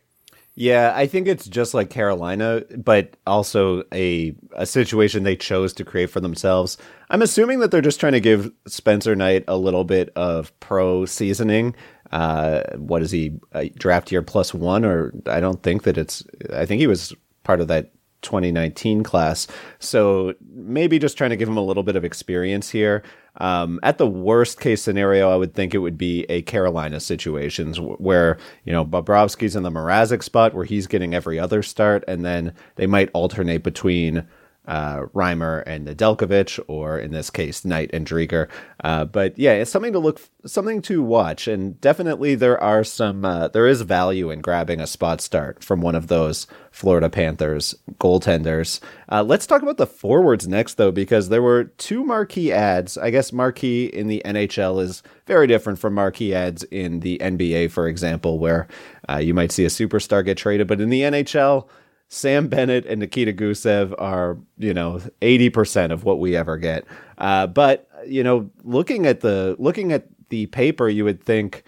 Yeah, 0.63 0.93
I 0.95 1.09
think 1.09 1.27
it's 1.27 1.49
just 1.49 1.75
like 1.75 1.91
Carolina, 1.91 2.63
but 2.77 3.17
also 3.27 3.83
a 3.93 4.33
a 4.53 4.65
situation 4.65 5.25
they 5.25 5.35
chose 5.35 5.73
to 5.73 5.85
create 5.85 6.09
for 6.09 6.21
themselves. 6.21 6.79
I'm 7.11 7.21
assuming 7.21 7.59
that 7.59 7.73
they're 7.73 7.81
just 7.81 7.99
trying 7.99 8.13
to 8.13 8.21
give 8.21 8.49
Spencer 8.69 9.17
Knight 9.17 9.43
a 9.49 9.57
little 9.57 9.83
bit 9.83 10.11
of 10.15 10.57
pro 10.61 11.05
seasoning. 11.05 11.75
Uh, 12.13 12.63
what 12.77 13.03
is 13.03 13.11
he 13.11 13.41
draft 13.75 14.13
year 14.13 14.23
plus 14.23 14.55
one? 14.55 14.85
Or 14.85 15.13
I 15.27 15.41
don't 15.41 15.61
think 15.65 15.83
that 15.83 15.99
it's. 15.99 16.23
I 16.53 16.65
think 16.65 16.79
he 16.79 16.87
was 16.87 17.13
part 17.43 17.61
of 17.61 17.67
that 17.67 17.91
2019 18.23 19.03
class. 19.03 19.47
So 19.79 20.35
maybe 20.55 20.99
just 20.99 21.19
trying 21.19 21.31
to 21.31 21.37
give 21.37 21.49
him 21.49 21.57
a 21.57 21.65
little 21.65 21.83
bit 21.83 21.97
of 21.97 22.05
experience 22.05 22.71
here. 22.71 23.03
Um, 23.39 23.81
at 23.83 23.99
the 23.99 24.07
worst 24.07 24.61
case 24.61 24.83
scenario, 24.83 25.31
I 25.31 25.37
would 25.37 25.55
think 25.55 25.75
it 25.75 25.79
would 25.79 25.97
be 25.97 26.25
a 26.29 26.43
Carolina 26.43 27.01
situations 27.01 27.81
where, 27.81 28.39
you 28.65 28.73
know, 28.73 28.85
Bobrovsky's 28.85 29.57
in 29.57 29.63
the 29.63 29.71
Mrazek 29.71 30.23
spot 30.23 30.55
where 30.55 30.65
he's 30.65 30.87
getting 30.87 31.15
every 31.15 31.39
other 31.39 31.63
start, 31.63 32.05
and 32.07 32.25
then 32.25 32.53
they 32.77 32.87
might 32.87 33.11
alternate 33.15 33.63
between 33.63 34.27
uh, 34.67 35.01
Reimer 35.15 35.63
and 35.67 35.87
Nedeljkovic, 35.87 36.61
or 36.69 36.99
in 36.99 37.11
this 37.11 37.31
case, 37.31 37.65
Knight 37.65 37.91
and 37.93 38.07
Driedger. 38.07 38.49
Uh, 38.83 39.05
but 39.05 39.37
yeah, 39.39 39.53
it's 39.53 39.71
something 39.71 39.93
to 39.93 39.99
look, 39.99 40.21
something 40.47 40.81
to 40.83 41.03
watch, 41.03 41.49
and 41.49 41.81
definitely 41.81 42.35
there 42.35 42.61
are 42.63 42.85
some, 42.85 43.25
uh, 43.25 43.49
there 43.49 43.67
is 43.67 43.83
value 43.83 44.31
in 44.31 44.41
grabbing 44.41 44.81
a 44.81 44.87
spot 44.87 45.21
start 45.21 45.65
from 45.65 45.81
one 45.81 45.95
of 45.95 46.07
those 46.07 46.47
Florida 46.71 47.11
Panthers 47.11 47.75
goaltenders. 47.99 48.81
Uh, 49.11 49.23
let's 49.23 49.47
talk 49.47 49.63
about 49.63 49.79
the 49.79 49.87
forwards 49.87 50.47
next, 50.47 50.75
though, 50.75 50.93
because 50.93 51.29
there 51.29 51.43
were 51.43 51.65
two 51.65 52.05
marquee 52.05 52.53
ads. 52.53 52.97
I 52.97 53.11
guess 53.11 53.33
marquee 53.33 53.87
in 53.87 54.07
the 54.07 54.23
NHL 54.25 54.81
is 54.83 55.03
very 55.27 55.47
different 55.47 55.79
from 55.79 55.95
marquee 55.95 56.35
ads 56.35 56.63
in 56.65 57.01
the 57.01 57.19
NBA, 57.19 57.71
for 57.71 57.89
example, 57.89 58.39
where 58.39 58.69
uh, 59.09 59.17
you 59.17 59.35
might 59.35 59.53
see 59.53 59.65
a 59.65 59.69
superstar 59.69 60.25
get 60.25 60.39
traded, 60.39 60.69
but 60.69 60.81
in 60.81 60.89
the 60.89 61.03
NHL 61.03 61.69
Sam 62.13 62.49
Bennett 62.49 62.85
and 62.85 63.01
Nikita 63.01 63.33
Gusev 63.33 63.95
are, 63.97 64.37
you 64.59 64.75
know, 64.75 65.01
80% 65.23 65.93
of 65.93 66.05
what 66.05 66.19
we 66.21 66.37
ever 66.37 66.59
get. 66.59 66.85
Uh, 67.17 67.47
but, 67.47 67.89
you 68.07 68.23
know, 68.23 68.51
looking 68.65 69.07
at 69.07 69.21
the 69.21 69.57
looking 69.59 69.93
at 69.93 70.09
the 70.29 70.45
paper, 70.49 70.91
you 70.91 71.05
would 71.05 71.25
think, 71.25 71.63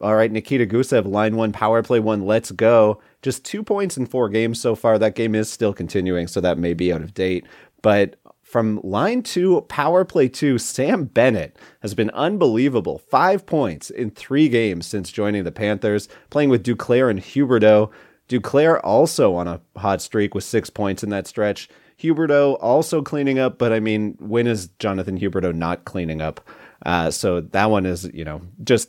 all 0.00 0.16
right, 0.16 0.32
Nikita 0.32 0.64
Gusev, 0.64 1.06
line 1.06 1.36
one, 1.36 1.52
power 1.52 1.82
play 1.82 2.00
one, 2.00 2.24
let's 2.24 2.50
go. 2.50 2.98
Just 3.20 3.44
two 3.44 3.62
points 3.62 3.98
in 3.98 4.06
four 4.06 4.30
games 4.30 4.58
so 4.58 4.74
far. 4.74 4.98
That 4.98 5.14
game 5.14 5.34
is 5.34 5.52
still 5.52 5.74
continuing, 5.74 6.28
so 6.28 6.40
that 6.40 6.56
may 6.56 6.72
be 6.72 6.90
out 6.90 7.02
of 7.02 7.12
date. 7.12 7.44
But 7.82 8.16
from 8.40 8.80
line 8.82 9.22
two, 9.22 9.60
power 9.68 10.06
play 10.06 10.28
two, 10.28 10.56
Sam 10.56 11.04
Bennett 11.04 11.58
has 11.82 11.92
been 11.92 12.08
unbelievable. 12.10 13.02
Five 13.10 13.44
points 13.44 13.90
in 13.90 14.12
three 14.12 14.48
games 14.48 14.86
since 14.86 15.12
joining 15.12 15.44
the 15.44 15.52
Panthers, 15.52 16.08
playing 16.30 16.48
with 16.48 16.64
Duclair 16.64 17.10
and 17.10 17.20
Huberdeau. 17.20 17.90
Duclair 18.28 18.80
also 18.82 19.34
on 19.34 19.48
a 19.48 19.60
hot 19.76 20.00
streak 20.00 20.34
with 20.34 20.44
six 20.44 20.70
points 20.70 21.02
in 21.02 21.10
that 21.10 21.26
stretch. 21.26 21.68
Huberdeau 21.98 22.58
also 22.60 23.02
cleaning 23.02 23.38
up, 23.38 23.58
but 23.58 23.72
I 23.72 23.80
mean, 23.80 24.16
when 24.18 24.46
is 24.46 24.68
Jonathan 24.78 25.18
Huberdeau 25.18 25.54
not 25.54 25.84
cleaning 25.84 26.20
up? 26.20 26.40
Uh, 26.84 27.10
so 27.10 27.40
that 27.40 27.70
one 27.70 27.86
is, 27.86 28.10
you 28.12 28.24
know, 28.24 28.42
just 28.62 28.88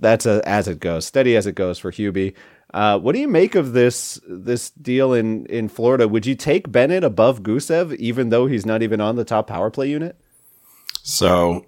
that's 0.00 0.26
a, 0.26 0.42
as 0.46 0.68
it 0.68 0.80
goes, 0.80 1.06
steady 1.06 1.36
as 1.36 1.46
it 1.46 1.54
goes 1.54 1.78
for 1.78 1.90
Hubie. 1.90 2.34
Uh, 2.72 2.98
what 2.98 3.14
do 3.14 3.20
you 3.20 3.28
make 3.28 3.54
of 3.54 3.72
this 3.72 4.20
this 4.28 4.70
deal 4.70 5.12
in 5.12 5.46
in 5.46 5.68
Florida? 5.68 6.06
Would 6.06 6.26
you 6.26 6.34
take 6.34 6.70
Bennett 6.70 7.02
above 7.02 7.42
Gusev, 7.42 7.94
even 7.96 8.28
though 8.28 8.46
he's 8.46 8.66
not 8.66 8.82
even 8.82 9.00
on 9.00 9.16
the 9.16 9.24
top 9.24 9.46
power 9.46 9.70
play 9.70 9.88
unit? 9.88 10.20
So, 11.02 11.66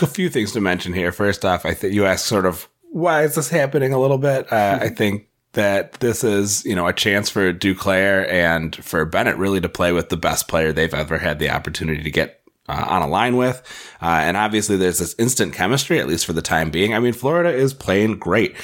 a 0.00 0.06
few 0.06 0.30
things 0.30 0.52
to 0.52 0.60
mention 0.60 0.92
here. 0.92 1.12
First 1.12 1.44
off, 1.44 1.66
I 1.66 1.74
think 1.74 1.94
you 1.94 2.06
asked 2.06 2.26
sort 2.26 2.46
of 2.46 2.68
why 2.92 3.24
is 3.24 3.34
this 3.34 3.48
happening 3.48 3.92
a 3.92 4.00
little 4.00 4.18
bit. 4.18 4.50
Uh, 4.52 4.78
I 4.80 4.88
think 4.88 5.26
that 5.52 5.94
this 5.94 6.22
is, 6.22 6.64
you 6.64 6.76
know, 6.76 6.86
a 6.86 6.92
chance 6.92 7.28
for 7.28 7.52
Duclair 7.52 8.28
and 8.28 8.76
for 8.76 9.04
Bennett 9.04 9.36
really 9.36 9.60
to 9.60 9.68
play 9.68 9.92
with 9.92 10.08
the 10.08 10.16
best 10.16 10.48
player 10.48 10.72
they've 10.72 10.94
ever 10.94 11.18
had 11.18 11.38
the 11.38 11.50
opportunity 11.50 12.02
to 12.02 12.10
get 12.10 12.40
uh, 12.68 12.86
on 12.88 13.02
a 13.02 13.08
line 13.08 13.36
with. 13.36 13.62
Uh, 14.00 14.20
and 14.22 14.36
obviously 14.36 14.76
there's 14.76 14.98
this 14.98 15.14
instant 15.18 15.52
chemistry, 15.52 15.98
at 15.98 16.06
least 16.06 16.24
for 16.24 16.32
the 16.32 16.42
time 16.42 16.70
being. 16.70 16.94
I 16.94 17.00
mean, 17.00 17.12
Florida 17.12 17.50
is 17.50 17.74
playing 17.74 18.18
great. 18.18 18.54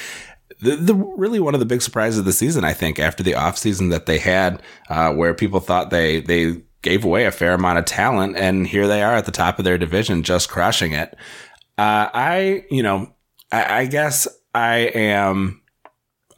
The, 0.60 0.76
the 0.76 0.94
really 0.94 1.40
one 1.40 1.54
of 1.54 1.60
the 1.60 1.66
big 1.66 1.82
surprises 1.82 2.20
of 2.20 2.24
the 2.24 2.32
season, 2.32 2.64
I 2.64 2.72
think, 2.72 2.98
after 2.98 3.22
the 3.22 3.32
offseason 3.32 3.90
that 3.90 4.06
they 4.06 4.18
had, 4.18 4.62
uh, 4.88 5.12
where 5.12 5.34
people 5.34 5.60
thought 5.60 5.90
they, 5.90 6.20
they 6.20 6.62
gave 6.82 7.04
away 7.04 7.26
a 7.26 7.32
fair 7.32 7.54
amount 7.54 7.80
of 7.80 7.84
talent 7.84 8.36
and 8.36 8.66
here 8.66 8.86
they 8.86 9.02
are 9.02 9.14
at 9.14 9.26
the 9.26 9.32
top 9.32 9.58
of 9.58 9.64
their 9.64 9.76
division, 9.76 10.22
just 10.22 10.48
crushing 10.48 10.92
it. 10.92 11.16
Uh, 11.76 12.08
I, 12.14 12.64
you 12.70 12.82
know, 12.82 13.12
I, 13.50 13.80
I 13.80 13.86
guess 13.86 14.28
I 14.54 14.76
am, 14.94 15.62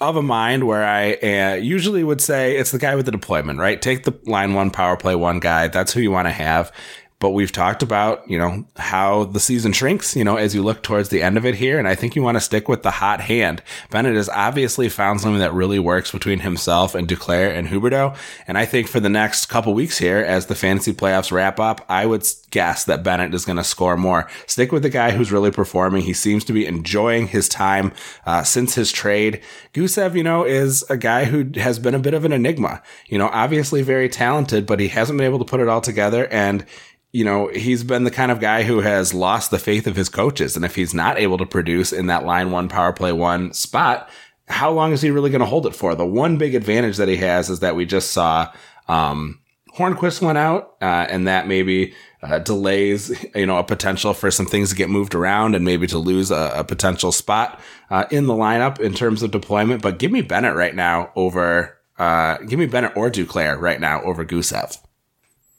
of 0.01 0.17
a 0.17 0.23
mind 0.23 0.65
where 0.65 0.85
I 0.85 1.15
uh, 1.15 1.55
usually 1.57 2.05
would 2.05 2.21
say 2.21 2.57
it's 2.57 2.71
the 2.71 2.79
guy 2.79 2.95
with 2.95 3.07
the 3.07 3.13
deployment, 3.13 3.59
right? 3.59 3.81
Take 3.81 4.05
the 4.05 4.19
line 4.25 4.55
one 4.55 4.71
power 4.71 4.97
play 4.97 5.15
one 5.15 5.41
guy. 5.41 5.69
That's 5.69 5.93
who 5.93 6.01
you 6.01 6.11
want 6.11 6.27
to 6.27 6.33
have. 6.33 6.73
But 7.21 7.31
we've 7.31 7.51
talked 7.51 7.83
about, 7.83 8.29
you 8.31 8.39
know, 8.39 8.65
how 8.77 9.25
the 9.25 9.41
season 9.41 9.73
shrinks, 9.73 10.15
you 10.15 10.23
know, 10.23 10.37
as 10.37 10.55
you 10.55 10.63
look 10.63 10.85
towards 10.85 11.09
the 11.09 11.21
end 11.21 11.37
of 11.37 11.45
it 11.45 11.57
here. 11.57 11.79
And 11.79 11.89
I 11.89 11.97
think 11.97 12.15
you 12.15 12.23
want 12.23 12.37
to 12.37 12.41
stick 12.41 12.69
with 12.69 12.85
the 12.85 12.93
hot 12.93 13.21
hand. 13.21 13.61
Bennett 13.91 14.15
has 14.15 14.29
obviously 14.29 14.89
found 14.89 15.21
something 15.21 15.41
that 15.41 15.53
really 15.53 15.81
works 15.81 16.13
between 16.13 16.41
himself 16.41 16.95
and 16.95 17.09
Duclair 17.09 17.51
and 17.51 17.69
Huberdeau. 17.69 18.17
And 18.47 18.57
I 18.57 18.67
think 18.67 18.87
for 18.87 19.01
the 19.01 19.09
next 19.09 19.47
couple 19.47 19.75
weeks 19.75 19.99
here, 19.99 20.19
as 20.19 20.47
the 20.47 20.55
fantasy 20.55 20.93
playoffs 20.93 21.33
wrap 21.33 21.59
up, 21.59 21.85
I 21.89 22.07
would 22.07 22.25
guess 22.51 22.85
that 22.85 23.03
Bennett 23.03 23.35
is 23.35 23.45
going 23.45 23.57
to 23.57 23.65
score 23.65 23.97
more. 23.97 24.31
Stick 24.47 24.71
with 24.71 24.83
the 24.83 24.89
guy 24.89 25.11
who's 25.11 25.33
really 25.33 25.51
performing. 25.51 26.03
He 26.03 26.13
seems 26.13 26.45
to 26.45 26.53
be 26.53 26.67
enjoying 26.67 27.27
his 27.27 27.49
time 27.49 27.93
uh, 28.27 28.45
since 28.45 28.75
his 28.75 28.93
trade. 28.93 29.43
Gusev, 29.75 30.15
you 30.15 30.23
know, 30.23 30.45
is 30.45 30.85
a 30.89 30.97
guy 30.97 31.25
who 31.25 31.51
has 31.61 31.79
been 31.79 31.95
a 31.95 31.99
bit 31.99 32.15
of 32.15 32.25
an 32.25 32.33
enigma. 32.33 32.81
You 33.07 33.19
know, 33.19 33.29
obviously 33.33 33.83
very 33.83 34.09
talented, 34.09 34.67
but 34.67 34.81
he 34.81 34.89
hasn't 34.89 35.19
been 35.19 35.27
able 35.27 35.41
to 35.41 35.45
put 35.45 35.61
it 35.61 35.69
all 35.69 35.81
together. 35.81 36.27
And 36.29 36.65
you 37.13 37.25
know, 37.25 37.49
he's 37.49 37.85
been 37.85 38.05
the 38.05 38.11
kind 38.11 38.31
of 38.31 38.41
guy 38.41 38.65
who 38.65 38.81
has 38.81 39.15
lost 39.15 39.51
the 39.51 39.59
faith 39.59 39.87
of 39.87 39.97
his 39.97 40.09
coaches. 40.09 40.57
And 40.57 40.65
if 40.65 40.75
he's 40.75 40.93
not 40.93 41.19
able 41.19 41.39
to 41.39 41.47
produce 41.47 41.93
in 41.93 42.07
that 42.07 42.25
line 42.25 42.51
one 42.51 42.69
power 42.69 42.93
play 42.93 43.13
one 43.13 43.53
spot, 43.53 44.11
how 44.47 44.71
long 44.71 44.93
is 44.93 45.03
he 45.03 45.11
really 45.11 45.31
going 45.31 45.41
to 45.41 45.47
hold 45.47 45.67
it 45.67 45.75
for? 45.75 45.95
The 45.95 46.07
one 46.07 46.37
big 46.37 46.55
advantage 46.55 46.97
that 46.99 47.09
he 47.09 47.17
has 47.17 47.51
is 47.51 47.61
that 47.61 47.77
we 47.77 47.87
just 47.87 48.11
saw, 48.11 48.53
um, 48.89 49.41
Hornqvist 49.77 50.21
went 50.21 50.39
out, 50.39 50.77
uh, 50.83 51.07
and 51.09 51.29
that 51.29 51.47
maybe 51.47 51.95
uh, 52.23 52.41
delays, 52.41 53.25
you 53.35 53.47
know, 53.47 53.59
a 53.59 53.65
potential 53.65 54.13
for 54.13 54.31
some 54.31 54.47
things 54.47 54.71
to 54.71 54.75
get 54.77 54.91
moved 54.91 55.15
around 55.15 55.55
and 55.55 55.65
maybe 55.65 55.87
to 55.87 55.99
lose 55.99 56.31
a, 56.31 56.53
a 56.57 56.65
potential 56.65 57.13
spot 57.13 57.61
uh, 57.91 58.05
in 58.11 58.27
the 58.27 58.35
lineup 58.35 58.81
in 58.81 58.93
terms 58.93 59.23
of 59.23 59.31
deployment. 59.31 59.83
But 59.83 59.99
give 59.99 60.11
me 60.11 60.21
Bennett 60.21 60.57
right 60.57 60.75
now 60.75 61.13
over, 61.15 61.79
uh, 61.99 62.39
give 62.39 62.59
me 62.59 62.67
Bennett 62.67 62.97
or 62.97 63.11
Duclair 63.11 63.61
right 63.61 63.81
now 63.81 64.03
over 64.03 64.25
Gusev. 64.25 64.79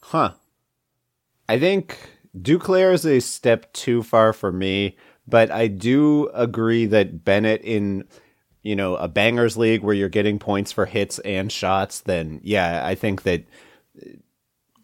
Huh. 0.02 0.34
I 1.50 1.58
think 1.58 1.98
Duclair 2.38 2.94
is 2.94 3.08
a 3.08 3.20
step 3.20 3.74
too 3.74 4.04
far 4.04 4.34
for 4.34 4.52
me, 4.52 4.96
but 5.28 5.50
I 5.50 5.66
do 5.66 6.30
agree 6.36 6.86
that 6.86 7.26
Bennett 7.26 7.62
in 7.64 8.04
you 8.62 8.76
know 8.76 8.96
a 8.98 9.08
bangers 9.08 9.58
league 9.58 9.82
where 9.82 9.96
you're 9.96 10.10
getting 10.10 10.38
points 10.38 10.72
for 10.72 10.86
hits 10.86 11.18
and 11.20 11.52
shots, 11.52 12.02
then 12.02 12.40
yeah, 12.44 12.86
I 12.86 12.94
think 12.94 13.24
that 13.24 13.46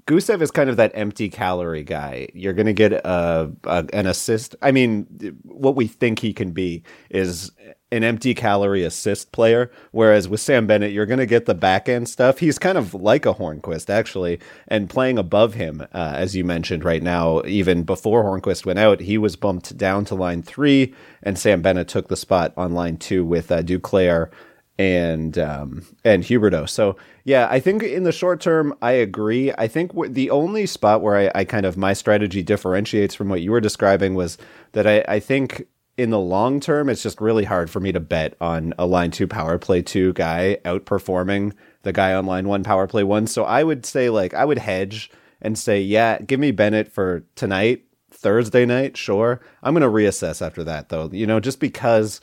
Gusev 0.07 0.41
is 0.41 0.51
kind 0.51 0.69
of 0.69 0.77
that 0.77 0.91
empty 0.93 1.29
calorie 1.29 1.83
guy. 1.83 2.27
You're 2.33 2.53
going 2.53 2.67
to 2.67 2.73
get 2.73 2.93
a, 2.93 3.51
a, 3.63 3.85
an 3.91 4.05
assist. 4.05 4.55
I 4.61 4.71
mean, 4.71 5.07
what 5.43 5.75
we 5.75 5.87
think 5.87 6.19
he 6.19 6.31
can 6.31 6.51
be 6.51 6.83
is 7.09 7.51
an 7.91 8.03
empty 8.03 8.35
calorie 8.35 8.83
assist 8.83 9.31
player. 9.31 9.71
Whereas 9.91 10.27
with 10.27 10.41
Sam 10.41 10.67
Bennett, 10.67 10.91
you're 10.91 11.07
going 11.07 11.19
to 11.19 11.25
get 11.25 11.47
the 11.47 11.55
back 11.55 11.89
end 11.89 12.07
stuff. 12.07 12.37
He's 12.37 12.59
kind 12.59 12.77
of 12.77 12.93
like 12.93 13.25
a 13.25 13.33
Hornqvist 13.33 13.89
actually, 13.89 14.39
and 14.67 14.89
playing 14.89 15.17
above 15.17 15.55
him, 15.55 15.81
uh, 15.81 16.13
as 16.15 16.35
you 16.35 16.43
mentioned 16.43 16.83
right 16.83 17.01
now. 17.01 17.41
Even 17.45 17.81
before 17.83 18.23
Hornqvist 18.23 18.63
went 18.63 18.79
out, 18.79 18.99
he 18.99 19.17
was 19.17 19.35
bumped 19.35 19.75
down 19.75 20.05
to 20.05 20.15
line 20.15 20.43
three, 20.43 20.93
and 21.23 21.39
Sam 21.39 21.63
Bennett 21.63 21.87
took 21.87 22.09
the 22.09 22.15
spot 22.15 22.53
on 22.55 22.73
line 22.73 22.97
two 22.97 23.25
with 23.25 23.51
uh, 23.51 23.63
Duclair 23.63 24.29
and 24.77 25.37
um, 25.37 25.85
and 26.03 26.23
Huberdeau. 26.23 26.67
So 26.67 26.97
yeah, 27.23 27.47
I 27.49 27.59
think 27.59 27.83
in 27.83 28.03
the 28.03 28.11
short 28.11 28.41
term, 28.41 28.73
I 28.81 28.91
agree. 28.91 29.51
I 29.57 29.67
think 29.67 29.91
the 30.13 30.29
only 30.29 30.65
spot 30.65 31.01
where 31.01 31.15
I, 31.15 31.31
I, 31.33 31.45
kind 31.45 31.65
of 31.65 31.77
my 31.77 31.93
strategy 31.93 32.43
differentiates 32.43 33.15
from 33.15 33.29
what 33.29 33.41
you 33.41 33.51
were 33.51 33.61
describing 33.61 34.15
was 34.15 34.37
that 34.73 34.85
I, 34.85 35.03
I 35.07 35.19
think 35.19 35.67
in 35.97 36.09
the 36.09 36.19
long 36.19 36.59
term, 36.59 36.89
it's 36.89 37.03
just 37.03 37.21
really 37.21 37.45
hard 37.45 37.69
for 37.69 37.79
me 37.79 37.91
to 37.93 37.99
bet 37.99 38.35
on 38.41 38.73
a 38.77 38.85
line 38.85 39.11
two 39.11 39.27
power 39.27 39.57
play 39.57 39.81
two 39.81 40.11
guy 40.13 40.57
outperforming 40.65 41.53
the 41.83 41.93
guy 41.93 42.13
on 42.13 42.25
line 42.25 42.47
one 42.47 42.63
power 42.63 42.87
play 42.87 43.03
one. 43.03 43.27
So 43.27 43.45
I 43.45 43.63
would 43.63 43.85
say 43.85 44.09
like 44.09 44.33
I 44.33 44.43
would 44.43 44.57
hedge 44.57 45.09
and 45.41 45.57
say, 45.57 45.81
yeah, 45.81 46.19
give 46.19 46.39
me 46.39 46.51
Bennett 46.51 46.91
for 46.91 47.23
tonight, 47.35 47.83
Thursday 48.11 48.65
night, 48.65 48.97
sure. 48.97 49.39
I'm 49.63 49.73
gonna 49.73 49.87
reassess 49.87 50.45
after 50.45 50.63
that 50.65 50.89
though. 50.89 51.09
You 51.13 51.27
know, 51.27 51.39
just 51.39 51.61
because 51.61 52.19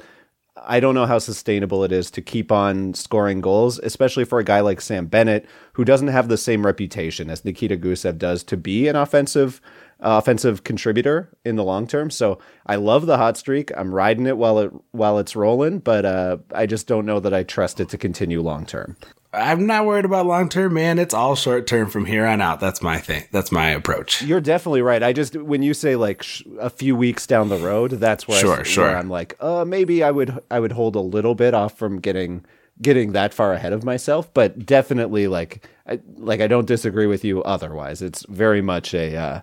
I 0.56 0.80
don't 0.80 0.94
know 0.94 1.06
how 1.06 1.18
sustainable 1.18 1.82
it 1.82 1.92
is 1.92 2.10
to 2.10 2.20
keep 2.20 2.52
on 2.52 2.92
scoring 2.92 3.40
goals, 3.40 3.78
especially 3.78 4.24
for 4.24 4.38
a 4.38 4.44
guy 4.44 4.60
like 4.60 4.82
Sam 4.82 5.06
Bennett, 5.06 5.46
who 5.72 5.84
doesn't 5.84 6.08
have 6.08 6.28
the 6.28 6.36
same 6.36 6.66
reputation 6.66 7.30
as 7.30 7.44
Nikita 7.44 7.76
Gusev 7.76 8.18
does 8.18 8.44
to 8.44 8.56
be 8.58 8.86
an 8.86 8.96
offensive 8.96 9.62
offensive 10.02 10.64
contributor 10.64 11.30
in 11.44 11.56
the 11.56 11.64
long 11.64 11.86
term. 11.86 12.10
So 12.10 12.38
I 12.66 12.76
love 12.76 13.06
the 13.06 13.16
hot 13.16 13.36
streak. 13.36 13.70
I'm 13.76 13.94
riding 13.94 14.26
it 14.26 14.36
while 14.36 14.58
it 14.58 14.72
while 14.90 15.18
it's 15.18 15.34
rolling, 15.34 15.78
but 15.78 16.04
uh, 16.04 16.38
I 16.54 16.66
just 16.66 16.86
don't 16.86 17.06
know 17.06 17.20
that 17.20 17.32
I 17.32 17.44
trust 17.44 17.80
it 17.80 17.88
to 17.90 17.98
continue 17.98 18.42
long 18.42 18.66
term. 18.66 18.96
I'm 19.34 19.66
not 19.66 19.86
worried 19.86 20.04
about 20.04 20.26
long 20.26 20.50
term, 20.50 20.74
man. 20.74 20.98
It's 20.98 21.14
all 21.14 21.36
short 21.36 21.66
term 21.66 21.88
from 21.88 22.04
here 22.04 22.26
on 22.26 22.42
out. 22.42 22.60
That's 22.60 22.82
my 22.82 22.98
thing. 22.98 23.24
That's 23.32 23.50
my 23.50 23.70
approach. 23.70 24.22
You're 24.22 24.42
definitely 24.42 24.82
right. 24.82 25.02
I 25.02 25.14
just 25.14 25.36
when 25.36 25.62
you 25.62 25.72
say 25.72 25.96
like 25.96 26.22
sh- 26.22 26.42
a 26.60 26.68
few 26.68 26.94
weeks 26.94 27.26
down 27.26 27.48
the 27.48 27.56
road, 27.56 27.92
that's 27.92 28.28
where 28.28 28.38
sure, 28.38 28.60
I, 28.60 28.62
sure. 28.64 28.84
Where 28.84 28.96
I'm 28.96 29.08
like, 29.08 29.36
uh, 29.40 29.64
maybe 29.64 30.04
I 30.04 30.10
would 30.10 30.38
I 30.50 30.60
would 30.60 30.72
hold 30.72 30.96
a 30.96 31.00
little 31.00 31.34
bit 31.34 31.54
off 31.54 31.78
from 31.78 31.98
getting 31.98 32.44
getting 32.82 33.12
that 33.12 33.32
far 33.32 33.54
ahead 33.54 33.72
of 33.72 33.84
myself, 33.84 34.32
but 34.34 34.66
definitely 34.66 35.28
like 35.28 35.66
I, 35.86 36.00
like 36.16 36.40
I 36.40 36.46
don't 36.46 36.66
disagree 36.66 37.06
with 37.06 37.24
you. 37.24 37.42
Otherwise, 37.44 38.02
it's 38.02 38.26
very 38.28 38.60
much 38.60 38.92
a 38.92 39.16
uh, 39.16 39.40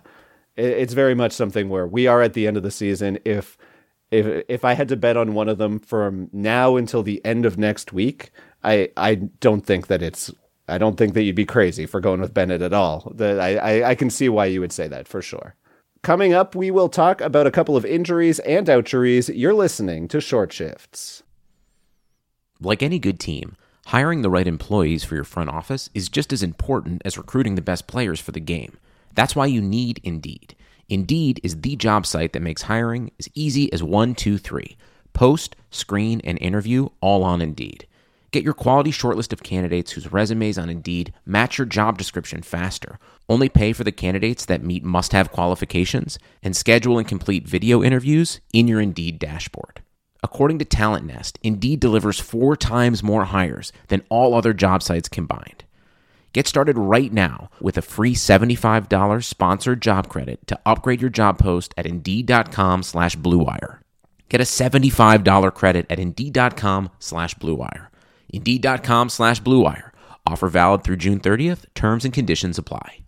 it's 0.60 0.94
very 0.94 1.14
much 1.14 1.32
something 1.32 1.68
where 1.68 1.86
we 1.86 2.06
are 2.06 2.22
at 2.22 2.34
the 2.34 2.46
end 2.46 2.56
of 2.56 2.62
the 2.62 2.70
season. 2.70 3.18
If 3.24 3.56
if 4.10 4.44
if 4.48 4.64
I 4.64 4.74
had 4.74 4.88
to 4.88 4.96
bet 4.96 5.16
on 5.16 5.34
one 5.34 5.48
of 5.48 5.58
them 5.58 5.78
from 5.78 6.28
now 6.32 6.76
until 6.76 7.02
the 7.02 7.24
end 7.24 7.46
of 7.46 7.58
next 7.58 7.92
week, 7.92 8.30
I 8.62 8.90
I 8.96 9.14
don't 9.14 9.64
think 9.64 9.86
that 9.86 10.02
it's 10.02 10.32
I 10.68 10.78
don't 10.78 10.96
think 10.96 11.14
that 11.14 11.22
you'd 11.22 11.36
be 11.36 11.46
crazy 11.46 11.86
for 11.86 12.00
going 12.00 12.20
with 12.20 12.34
Bennett 12.34 12.62
at 12.62 12.72
all. 12.72 13.12
That 13.14 13.40
I, 13.40 13.56
I, 13.56 13.90
I 13.90 13.94
can 13.94 14.10
see 14.10 14.28
why 14.28 14.46
you 14.46 14.60
would 14.60 14.72
say 14.72 14.88
that 14.88 15.08
for 15.08 15.20
sure. 15.20 15.56
Coming 16.02 16.32
up, 16.32 16.54
we 16.54 16.70
will 16.70 16.88
talk 16.88 17.20
about 17.20 17.46
a 17.46 17.50
couple 17.50 17.76
of 17.76 17.84
injuries 17.84 18.38
and 18.40 18.66
outjuries. 18.68 19.30
You're 19.34 19.52
listening 19.52 20.08
to 20.08 20.20
Short 20.20 20.52
Shifts. 20.52 21.22
Like 22.58 22.82
any 22.82 22.98
good 22.98 23.20
team, 23.20 23.56
hiring 23.86 24.22
the 24.22 24.30
right 24.30 24.46
employees 24.46 25.04
for 25.04 25.14
your 25.14 25.24
front 25.24 25.50
office 25.50 25.90
is 25.92 26.08
just 26.08 26.32
as 26.32 26.42
important 26.42 27.02
as 27.04 27.18
recruiting 27.18 27.54
the 27.54 27.62
best 27.62 27.86
players 27.86 28.20
for 28.20 28.32
the 28.32 28.40
game. 28.40 28.78
That's 29.14 29.36
why 29.36 29.46
you 29.46 29.60
need 29.60 30.00
Indeed. 30.02 30.56
Indeed 30.88 31.40
is 31.42 31.60
the 31.60 31.76
job 31.76 32.04
site 32.04 32.32
that 32.32 32.42
makes 32.42 32.62
hiring 32.62 33.12
as 33.18 33.28
easy 33.34 33.72
as 33.72 33.82
one, 33.82 34.14
two, 34.14 34.38
three. 34.38 34.76
Post, 35.12 35.56
screen, 35.70 36.20
and 36.24 36.38
interview 36.40 36.88
all 37.00 37.22
on 37.22 37.40
Indeed. 37.40 37.86
Get 38.32 38.44
your 38.44 38.54
quality 38.54 38.92
shortlist 38.92 39.32
of 39.32 39.42
candidates 39.42 39.92
whose 39.92 40.12
resumes 40.12 40.56
on 40.56 40.70
Indeed 40.70 41.12
match 41.26 41.58
your 41.58 41.64
job 41.64 41.98
description 41.98 42.42
faster. 42.42 42.98
Only 43.28 43.48
pay 43.48 43.72
for 43.72 43.82
the 43.82 43.92
candidates 43.92 44.44
that 44.44 44.62
meet 44.62 44.84
must 44.84 45.12
have 45.12 45.32
qualifications 45.32 46.18
and 46.42 46.56
schedule 46.56 46.98
and 46.98 47.08
complete 47.08 47.46
video 47.46 47.82
interviews 47.82 48.40
in 48.52 48.68
your 48.68 48.80
Indeed 48.80 49.18
dashboard. 49.18 49.82
According 50.22 50.58
to 50.60 50.64
Talent 50.64 51.06
Nest, 51.06 51.38
Indeed 51.42 51.80
delivers 51.80 52.20
four 52.20 52.56
times 52.56 53.02
more 53.02 53.24
hires 53.24 53.72
than 53.88 54.04
all 54.10 54.34
other 54.34 54.52
job 54.52 54.82
sites 54.82 55.08
combined. 55.08 55.64
Get 56.32 56.46
started 56.46 56.78
right 56.78 57.12
now 57.12 57.50
with 57.60 57.76
a 57.76 57.82
free 57.82 58.14
$75 58.14 59.24
sponsored 59.24 59.82
job 59.82 60.08
credit 60.08 60.46
to 60.46 60.60
upgrade 60.64 61.00
your 61.00 61.10
job 61.10 61.38
post 61.38 61.74
at 61.76 61.86
Indeed.com 61.86 62.84
slash 62.84 63.16
BlueWire. 63.16 63.80
Get 64.28 64.40
a 64.40 64.44
$75 64.44 65.54
credit 65.54 65.86
at 65.90 65.98
Indeed.com 65.98 66.90
slash 67.00 67.34
BlueWire. 67.34 67.88
Indeed.com 68.28 69.08
slash 69.08 69.42
BlueWire. 69.42 69.90
Offer 70.24 70.48
valid 70.48 70.84
through 70.84 70.98
June 70.98 71.18
30th. 71.18 71.64
Terms 71.74 72.04
and 72.04 72.14
conditions 72.14 72.58
apply. 72.58 73.00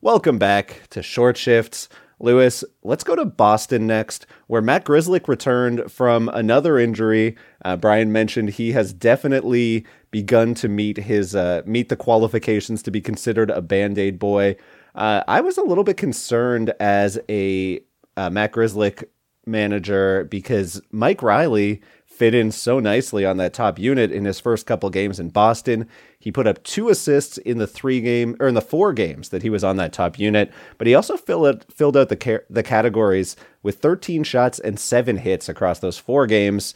Welcome 0.00 0.38
back 0.38 0.82
to 0.90 1.02
Short 1.02 1.36
Shifts. 1.36 1.88
Lewis, 2.20 2.64
let's 2.82 3.04
go 3.04 3.14
to 3.14 3.24
Boston 3.24 3.86
next, 3.86 4.26
where 4.48 4.62
Matt 4.62 4.84
Grzelcyk 4.84 5.28
returned 5.28 5.90
from 5.90 6.28
another 6.30 6.78
injury. 6.78 7.36
Uh, 7.64 7.76
Brian 7.76 8.10
mentioned 8.10 8.50
he 8.50 8.72
has 8.72 8.92
definitely 8.92 9.86
begun 10.10 10.54
to 10.54 10.68
meet 10.68 10.96
his 10.96 11.36
uh, 11.36 11.62
meet 11.64 11.88
the 11.88 11.96
qualifications 11.96 12.82
to 12.82 12.90
be 12.90 13.00
considered 13.00 13.50
a 13.50 13.62
Band 13.62 13.98
Aid 13.98 14.18
boy. 14.18 14.56
Uh, 14.94 15.22
I 15.28 15.40
was 15.40 15.58
a 15.58 15.62
little 15.62 15.84
bit 15.84 15.96
concerned 15.96 16.74
as 16.80 17.18
a 17.28 17.80
uh, 18.16 18.30
Matt 18.30 18.52
Grzelcyk 18.52 19.04
manager 19.46 20.24
because 20.24 20.80
Mike 20.90 21.22
Reilly 21.22 21.80
fit 22.18 22.34
in 22.34 22.50
so 22.50 22.80
nicely 22.80 23.24
on 23.24 23.36
that 23.36 23.54
top 23.54 23.78
unit 23.78 24.10
in 24.10 24.24
his 24.24 24.40
first 24.40 24.66
couple 24.66 24.90
games 24.90 25.20
in 25.20 25.28
Boston. 25.28 25.88
He 26.18 26.32
put 26.32 26.48
up 26.48 26.62
two 26.64 26.88
assists 26.88 27.38
in 27.38 27.58
the 27.58 27.66
three 27.66 28.00
game 28.00 28.36
or 28.40 28.48
in 28.48 28.54
the 28.54 28.60
four 28.60 28.92
games 28.92 29.28
that 29.28 29.42
he 29.42 29.50
was 29.50 29.62
on 29.62 29.76
that 29.76 29.92
top 29.92 30.18
unit, 30.18 30.52
but 30.78 30.88
he 30.88 30.94
also 30.94 31.16
filled 31.16 31.46
out, 31.46 31.72
filled 31.72 31.96
out 31.96 32.08
the 32.08 32.42
the 32.50 32.62
categories 32.64 33.36
with 33.62 33.78
13 33.78 34.24
shots 34.24 34.58
and 34.58 34.80
seven 34.80 35.18
hits 35.18 35.48
across 35.48 35.78
those 35.78 35.96
four 35.96 36.26
games. 36.26 36.74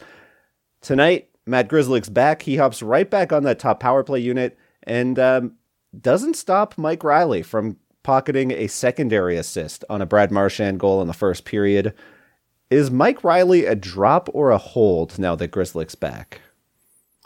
Tonight, 0.81 1.29
Matt 1.45 1.67
Grzelcyk's 1.67 2.09
back. 2.09 2.43
He 2.43 2.55
hops 2.55 2.81
right 2.81 3.09
back 3.09 3.33
on 3.33 3.43
that 3.43 3.59
top 3.59 3.81
power 3.81 4.03
play 4.03 4.19
unit 4.19 4.57
and 4.83 5.19
um, 5.19 5.55
doesn't 5.99 6.35
stop 6.35 6.77
Mike 6.77 7.03
Reilly 7.03 7.43
from 7.43 7.77
pocketing 8.03 8.51
a 8.51 8.67
secondary 8.67 9.37
assist 9.37 9.83
on 9.89 10.01
a 10.01 10.05
Brad 10.05 10.31
Marchand 10.31 10.79
goal 10.79 11.01
in 11.01 11.07
the 11.07 11.13
first 11.13 11.45
period. 11.45 11.93
Is 12.69 12.89
Mike 12.89 13.23
Reilly 13.23 13.65
a 13.65 13.75
drop 13.75 14.29
or 14.33 14.51
a 14.51 14.57
hold 14.57 15.19
now 15.19 15.35
that 15.35 15.51
Grzelcyk's 15.51 15.95
back? 15.95 16.41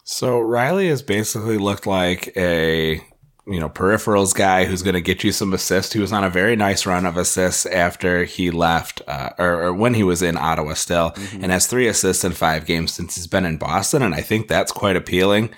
So 0.03 0.39
Reilly 0.39 0.87
has 0.89 1.01
basically 1.01 1.57
looked 1.57 1.85
like 1.85 2.31
a 2.37 3.01
you 3.47 3.59
know 3.59 3.69
peripherals 3.69 4.35
guy 4.35 4.65
who's 4.65 4.83
going 4.83 4.93
to 4.93 5.01
get 5.01 5.23
you 5.23 5.31
some 5.31 5.53
assists. 5.53 5.93
He 5.93 5.99
was 5.99 6.11
on 6.11 6.23
a 6.23 6.29
very 6.29 6.55
nice 6.55 6.85
run 6.85 7.05
of 7.05 7.17
assists 7.17 7.65
after 7.65 8.25
he 8.25 8.51
left, 8.51 9.01
uh, 9.07 9.31
or, 9.37 9.63
or, 9.63 9.73
when 9.73 9.93
he 9.93 10.03
was 10.03 10.21
in 10.21 10.37
Ottawa 10.37 10.73
still, 10.73 11.11
mm-hmm. 11.11 11.43
and 11.43 11.51
has 11.51 11.67
three 11.67 11.87
assists 11.87 12.23
in 12.23 12.33
five 12.33 12.65
games 12.65 12.91
since 12.93 13.15
he's 13.15 13.27
been 13.27 13.45
in 13.45 13.57
Boston, 13.57 14.01
and 14.01 14.13
I 14.13 14.21
think 14.21 14.47
that's 14.47 14.71
quite 14.71 14.95
appealing. 14.95 15.49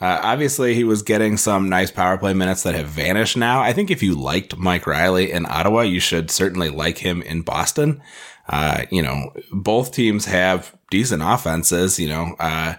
Uh, 0.00 0.20
obviously, 0.22 0.74
he 0.74 0.84
was 0.84 1.02
getting 1.02 1.36
some 1.36 1.68
nice 1.68 1.90
power 1.90 2.16
play 2.18 2.32
minutes 2.32 2.62
that 2.62 2.74
have 2.74 2.86
vanished 2.86 3.36
now. 3.36 3.60
I 3.60 3.72
think 3.72 3.90
if 3.90 4.02
you 4.02 4.14
liked 4.14 4.56
Mike 4.56 4.86
Reilly 4.86 5.32
in 5.32 5.44
Ottawa, 5.46 5.80
you 5.80 5.98
should 5.98 6.30
certainly 6.30 6.70
like 6.70 6.98
him 6.98 7.20
in 7.22 7.42
Boston. 7.42 8.00
Uh, 8.48 8.84
you 8.90 9.02
know, 9.02 9.32
both 9.52 9.92
teams 9.92 10.24
have 10.24 10.74
decent 10.90 11.22
offenses, 11.22 11.98
you 11.98 12.08
know, 12.08 12.34
uh, 12.38 12.74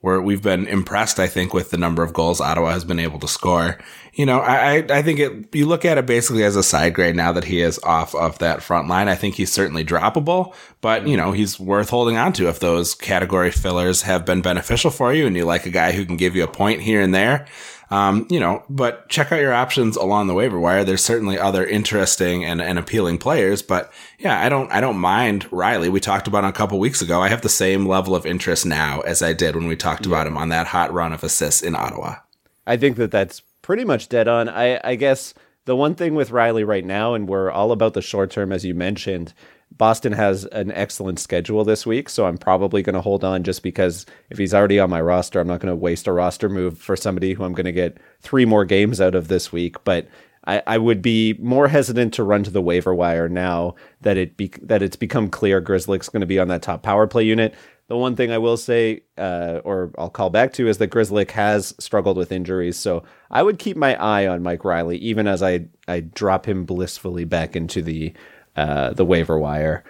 where 0.00 0.20
we've 0.20 0.42
been 0.42 0.66
impressed, 0.66 1.20
I 1.20 1.28
think, 1.28 1.54
with 1.54 1.70
the 1.70 1.76
number 1.76 2.02
of 2.02 2.12
goals 2.12 2.40
Ottawa 2.40 2.72
has 2.72 2.84
been 2.84 2.98
able 2.98 3.20
to 3.20 3.28
score. 3.28 3.78
You 4.14 4.26
know, 4.26 4.40
I, 4.40 4.84
I 4.90 5.00
think 5.00 5.20
it, 5.20 5.54
you 5.54 5.64
look 5.64 5.84
at 5.84 5.96
it 5.96 6.06
basically 6.06 6.42
as 6.42 6.56
a 6.56 6.62
side 6.64 6.92
grade 6.92 7.14
now 7.14 7.30
that 7.30 7.44
he 7.44 7.60
is 7.60 7.78
off 7.84 8.12
of 8.16 8.38
that 8.40 8.64
front 8.64 8.88
line. 8.88 9.08
I 9.08 9.14
think 9.14 9.36
he's 9.36 9.52
certainly 9.52 9.84
droppable, 9.84 10.54
but, 10.80 11.06
you 11.06 11.16
know, 11.16 11.30
he's 11.30 11.60
worth 11.60 11.90
holding 11.90 12.16
on 12.16 12.32
to 12.32 12.48
if 12.48 12.58
those 12.58 12.96
category 12.96 13.52
fillers 13.52 14.02
have 14.02 14.26
been 14.26 14.42
beneficial 14.42 14.90
for 14.90 15.14
you 15.14 15.28
and 15.28 15.36
you 15.36 15.44
like 15.44 15.66
a 15.66 15.70
guy 15.70 15.92
who 15.92 16.04
can 16.04 16.16
give 16.16 16.34
you 16.34 16.42
a 16.42 16.48
point 16.48 16.80
here 16.80 17.00
and 17.00 17.14
there. 17.14 17.46
Um, 17.92 18.26
you 18.30 18.40
know, 18.40 18.64
but 18.70 19.06
check 19.10 19.32
out 19.32 19.40
your 19.40 19.52
options 19.52 19.96
along 19.96 20.26
the 20.26 20.32
waiver 20.32 20.58
wire. 20.58 20.82
There's 20.82 21.04
certainly 21.04 21.38
other 21.38 21.62
interesting 21.66 22.42
and, 22.42 22.62
and 22.62 22.78
appealing 22.78 23.18
players, 23.18 23.60
but 23.60 23.92
yeah, 24.18 24.40
I 24.40 24.48
don't, 24.48 24.72
I 24.72 24.80
don't 24.80 24.96
mind 24.96 25.46
Reilly. 25.52 25.90
We 25.90 26.00
talked 26.00 26.26
about 26.26 26.42
him 26.42 26.48
a 26.48 26.54
couple 26.54 26.78
weeks 26.78 27.02
ago. 27.02 27.20
I 27.20 27.28
have 27.28 27.42
the 27.42 27.50
same 27.50 27.84
level 27.84 28.16
of 28.16 28.24
interest 28.24 28.64
now 28.64 29.00
as 29.00 29.20
I 29.20 29.34
did 29.34 29.56
when 29.56 29.66
we 29.66 29.76
talked 29.76 30.06
yeah. 30.06 30.12
about 30.12 30.26
him 30.26 30.38
on 30.38 30.48
that 30.48 30.68
hot 30.68 30.90
run 30.90 31.12
of 31.12 31.22
assists 31.22 31.60
in 31.60 31.74
Ottawa. 31.74 32.14
I 32.66 32.78
think 32.78 32.96
that 32.96 33.10
that's 33.10 33.42
pretty 33.60 33.84
much 33.84 34.08
dead 34.08 34.26
on. 34.26 34.48
I, 34.48 34.80
I 34.82 34.94
guess 34.94 35.34
the 35.66 35.76
one 35.76 35.94
thing 35.94 36.14
with 36.14 36.30
Reilly 36.30 36.64
right 36.64 36.86
now, 36.86 37.12
and 37.12 37.28
we're 37.28 37.50
all 37.50 37.72
about 37.72 37.92
the 37.92 38.00
short 38.00 38.30
term, 38.30 38.52
as 38.52 38.64
you 38.64 38.74
mentioned, 38.74 39.34
Boston 39.78 40.12
has 40.12 40.44
an 40.46 40.70
excellent 40.72 41.18
schedule 41.18 41.64
this 41.64 41.86
week, 41.86 42.08
so 42.08 42.26
I'm 42.26 42.38
probably 42.38 42.82
going 42.82 42.94
to 42.94 43.00
hold 43.00 43.24
on 43.24 43.42
just 43.42 43.62
because 43.62 44.06
if 44.30 44.38
he's 44.38 44.54
already 44.54 44.78
on 44.78 44.90
my 44.90 45.00
roster, 45.00 45.40
I'm 45.40 45.46
not 45.46 45.60
going 45.60 45.72
to 45.72 45.76
waste 45.76 46.06
a 46.06 46.12
roster 46.12 46.48
move 46.48 46.78
for 46.78 46.96
somebody 46.96 47.32
who 47.32 47.44
I'm 47.44 47.54
going 47.54 47.66
to 47.66 47.72
get 47.72 47.98
three 48.20 48.44
more 48.44 48.64
games 48.64 49.00
out 49.00 49.14
of 49.14 49.28
this 49.28 49.52
week. 49.52 49.82
But 49.84 50.08
I, 50.46 50.62
I 50.66 50.78
would 50.78 51.02
be 51.02 51.34
more 51.34 51.68
hesitant 51.68 52.14
to 52.14 52.24
run 52.24 52.42
to 52.44 52.50
the 52.50 52.62
waiver 52.62 52.94
wire 52.94 53.28
now 53.28 53.76
that 54.00 54.16
it 54.16 54.36
be, 54.36 54.52
that 54.62 54.82
it's 54.82 54.96
become 54.96 55.30
clear 55.30 55.62
Grzelcyk's 55.62 56.08
going 56.08 56.20
to 56.20 56.26
be 56.26 56.38
on 56.38 56.48
that 56.48 56.62
top 56.62 56.82
power 56.82 57.06
play 57.06 57.24
unit. 57.24 57.54
The 57.88 57.96
one 57.96 58.16
thing 58.16 58.30
I 58.30 58.38
will 58.38 58.56
say, 58.56 59.02
uh, 59.18 59.60
or 59.64 59.92
I'll 59.98 60.08
call 60.10 60.30
back 60.30 60.52
to, 60.54 60.68
is 60.68 60.78
that 60.78 60.90
Grzelcyk 60.90 61.30
has 61.32 61.74
struggled 61.78 62.16
with 62.16 62.32
injuries, 62.32 62.76
so 62.76 63.02
I 63.30 63.42
would 63.42 63.58
keep 63.58 63.76
my 63.76 63.96
eye 63.96 64.26
on 64.26 64.42
Mike 64.42 64.64
Reilly, 64.64 64.96
even 64.98 65.26
as 65.26 65.42
I 65.42 65.66
I 65.86 66.00
drop 66.00 66.46
him 66.46 66.64
blissfully 66.64 67.24
back 67.24 67.54
into 67.54 67.82
the 67.82 68.14
uh, 68.56 68.92
the 68.92 69.04
waiver 69.04 69.38
wire. 69.38 69.84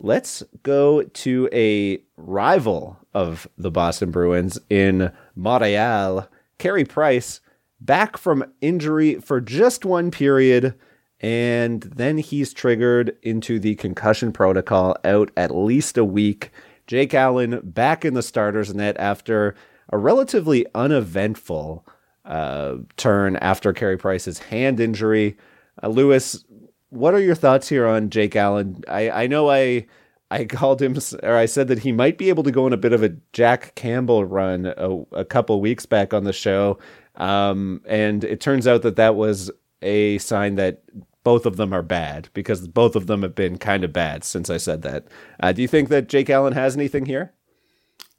Let's 0.00 0.42
go 0.62 1.02
to 1.02 1.48
a 1.52 2.00
rival 2.16 2.98
of 3.14 3.48
the 3.58 3.70
Boston 3.70 4.10
Bruins 4.10 4.58
in 4.70 5.12
Montreal. 5.34 6.28
Carey 6.58 6.84
Price 6.84 7.40
back 7.80 8.16
from 8.16 8.44
injury 8.60 9.16
for 9.16 9.40
just 9.40 9.84
one 9.84 10.10
period, 10.10 10.74
and 11.20 11.82
then 11.82 12.18
he's 12.18 12.52
triggered 12.52 13.16
into 13.22 13.58
the 13.58 13.74
concussion 13.76 14.32
protocol, 14.32 14.96
out 15.04 15.30
at 15.36 15.54
least 15.54 15.98
a 15.98 16.04
week. 16.04 16.50
Jake 16.86 17.12
Allen 17.12 17.60
back 17.62 18.04
in 18.04 18.14
the 18.14 18.22
starters 18.22 18.74
net 18.74 18.96
after 18.98 19.54
a 19.90 19.98
relatively 19.98 20.66
uneventful 20.74 21.86
uh, 22.24 22.76
turn 22.96 23.36
after 23.36 23.72
Carey 23.72 23.96
Price's 23.96 24.38
hand 24.38 24.80
injury. 24.80 25.36
Uh, 25.82 25.88
Lewis, 25.88 26.44
what 26.90 27.14
are 27.14 27.20
your 27.20 27.34
thoughts 27.34 27.68
here 27.68 27.86
on 27.86 28.10
Jake 28.10 28.36
Allen? 28.36 28.82
I, 28.88 29.10
I 29.10 29.26
know 29.26 29.50
I 29.50 29.86
I 30.30 30.44
called 30.44 30.82
him 30.82 30.96
or 31.22 31.36
I 31.36 31.46
said 31.46 31.68
that 31.68 31.80
he 31.80 31.92
might 31.92 32.18
be 32.18 32.28
able 32.28 32.42
to 32.42 32.50
go 32.50 32.66
on 32.66 32.72
a 32.72 32.78
bit 32.78 32.92
of 32.92 33.02
a 33.02 33.16
Jack 33.32 33.74
Campbell 33.74 34.24
run 34.24 34.66
a, 34.66 35.04
a 35.12 35.24
couple 35.24 35.60
weeks 35.60 35.86
back 35.86 36.12
on 36.12 36.24
the 36.24 36.32
show, 36.32 36.78
um, 37.16 37.82
and 37.86 38.24
it 38.24 38.40
turns 38.40 38.66
out 38.66 38.82
that 38.82 38.96
that 38.96 39.16
was 39.16 39.50
a 39.82 40.18
sign 40.18 40.56
that 40.56 40.82
both 41.24 41.46
of 41.46 41.56
them 41.56 41.72
are 41.72 41.82
bad 41.82 42.28
because 42.32 42.66
both 42.68 42.96
of 42.96 43.06
them 43.06 43.22
have 43.22 43.34
been 43.34 43.58
kind 43.58 43.84
of 43.84 43.92
bad 43.92 44.24
since 44.24 44.48
I 44.50 44.56
said 44.56 44.82
that. 44.82 45.06
Uh, 45.40 45.52
do 45.52 45.62
you 45.62 45.68
think 45.68 45.88
that 45.90 46.08
Jake 46.08 46.30
Allen 46.30 46.54
has 46.54 46.74
anything 46.76 47.06
here? 47.06 47.34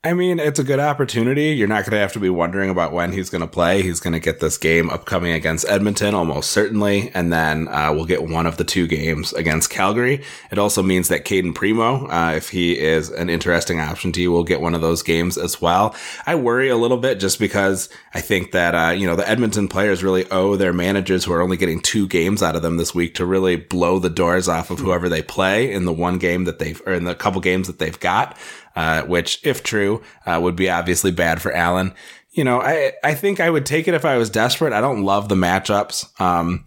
I 0.02 0.14
mean, 0.14 0.40
it's 0.40 0.60
a 0.60 0.64
good 0.64 0.80
opportunity. 0.80 1.48
You're 1.50 1.68
not 1.68 1.84
going 1.84 1.92
to 1.92 1.98
have 1.98 2.14
to 2.14 2.22
be 2.22 2.30
wondering 2.30 2.70
about 2.70 2.94
when 2.94 3.12
he's 3.12 3.30
going 3.30 3.42
to 3.42 3.48
play. 3.48 3.82
He's 3.82 4.00
going 4.00 4.14
to 4.14 4.22
get 4.22 4.40
this 4.40 4.58
game 4.58 4.90
upcoming 4.90 5.34
against 5.34 5.68
Edmonton 5.68 6.16
almost 6.16 6.52
certainly, 6.52 7.12
and 7.14 7.34
then 7.34 7.68
uh, 7.68 7.92
we'll 7.92 8.06
get 8.06 8.24
one 8.24 8.46
of 8.46 8.56
the 8.56 8.64
two 8.64 8.88
games 8.88 9.34
against 9.34 9.70
Calgary. 9.70 10.24
It 10.52 10.58
also 10.58 10.82
means 10.82 11.10
that 11.10 11.26
Cayden 11.26 11.54
Primeau, 11.54 12.08
uh, 12.10 12.32
if 12.34 12.50
he 12.50 12.80
is 12.80 13.10
an 13.10 13.30
interesting 13.30 13.82
option 13.82 14.14
to 14.14 14.22
you, 14.22 14.32
will 14.32 14.46
get 14.46 14.62
one 14.62 14.74
of 14.74 14.80
those 14.80 15.04
games 15.04 15.38
as 15.38 15.62
well. 15.62 15.94
I 16.26 16.36
worry 16.36 16.70
a 16.70 16.78
little 16.78 17.00
bit 17.00 17.20
just 17.20 17.38
because 17.38 17.90
I 18.14 18.22
think 18.22 18.54
that 18.54 18.76
uh, 18.76 18.92
you 18.92 19.06
know 19.06 19.18
the 19.18 19.30
Edmonton 19.30 19.68
players 19.68 20.02
really 20.02 20.32
owe 20.32 20.56
their 20.56 20.72
managers 20.72 21.26
who 21.26 21.34
are 21.34 21.42
only 21.42 21.58
getting 21.58 21.82
two 21.82 22.08
games 22.08 22.42
out 22.42 22.56
of 22.56 22.62
them 22.62 22.78
this 22.78 22.96
week 22.96 23.16
to 23.16 23.26
really 23.26 23.58
blow 23.58 24.00
the 24.00 24.10
doors 24.10 24.48
off 24.48 24.72
of 24.72 24.80
whoever 24.80 25.10
they 25.10 25.22
play 25.22 25.74
in 25.74 25.84
the 25.84 25.92
one 25.92 26.20
game 26.20 26.46
that 26.46 26.58
they've 26.58 26.82
or 26.86 26.94
in 26.94 27.04
the 27.04 27.16
couple 27.16 27.42
games 27.42 27.68
that 27.68 27.80
they've 27.80 28.00
got 28.00 28.38
uh, 28.80 29.04
which, 29.04 29.46
if 29.46 29.62
true, 29.62 29.89
uh, 30.26 30.40
would 30.42 30.56
be 30.56 30.70
obviously 30.70 31.12
bad 31.12 31.42
for 31.42 31.52
Allen. 31.54 31.94
you 32.32 32.44
know, 32.44 32.62
I 32.62 32.94
I 33.04 33.14
think 33.16 33.40
I 33.40 33.50
would 33.50 33.66
take 33.66 33.88
it 33.88 33.94
if 33.94 34.06
I 34.06 34.18
was 34.18 34.30
desperate. 34.30 34.74
I 34.74 34.82
don't 34.82 35.04
love 35.04 35.30
the 35.30 35.36
matchups. 35.36 36.20
Um, 36.22 36.66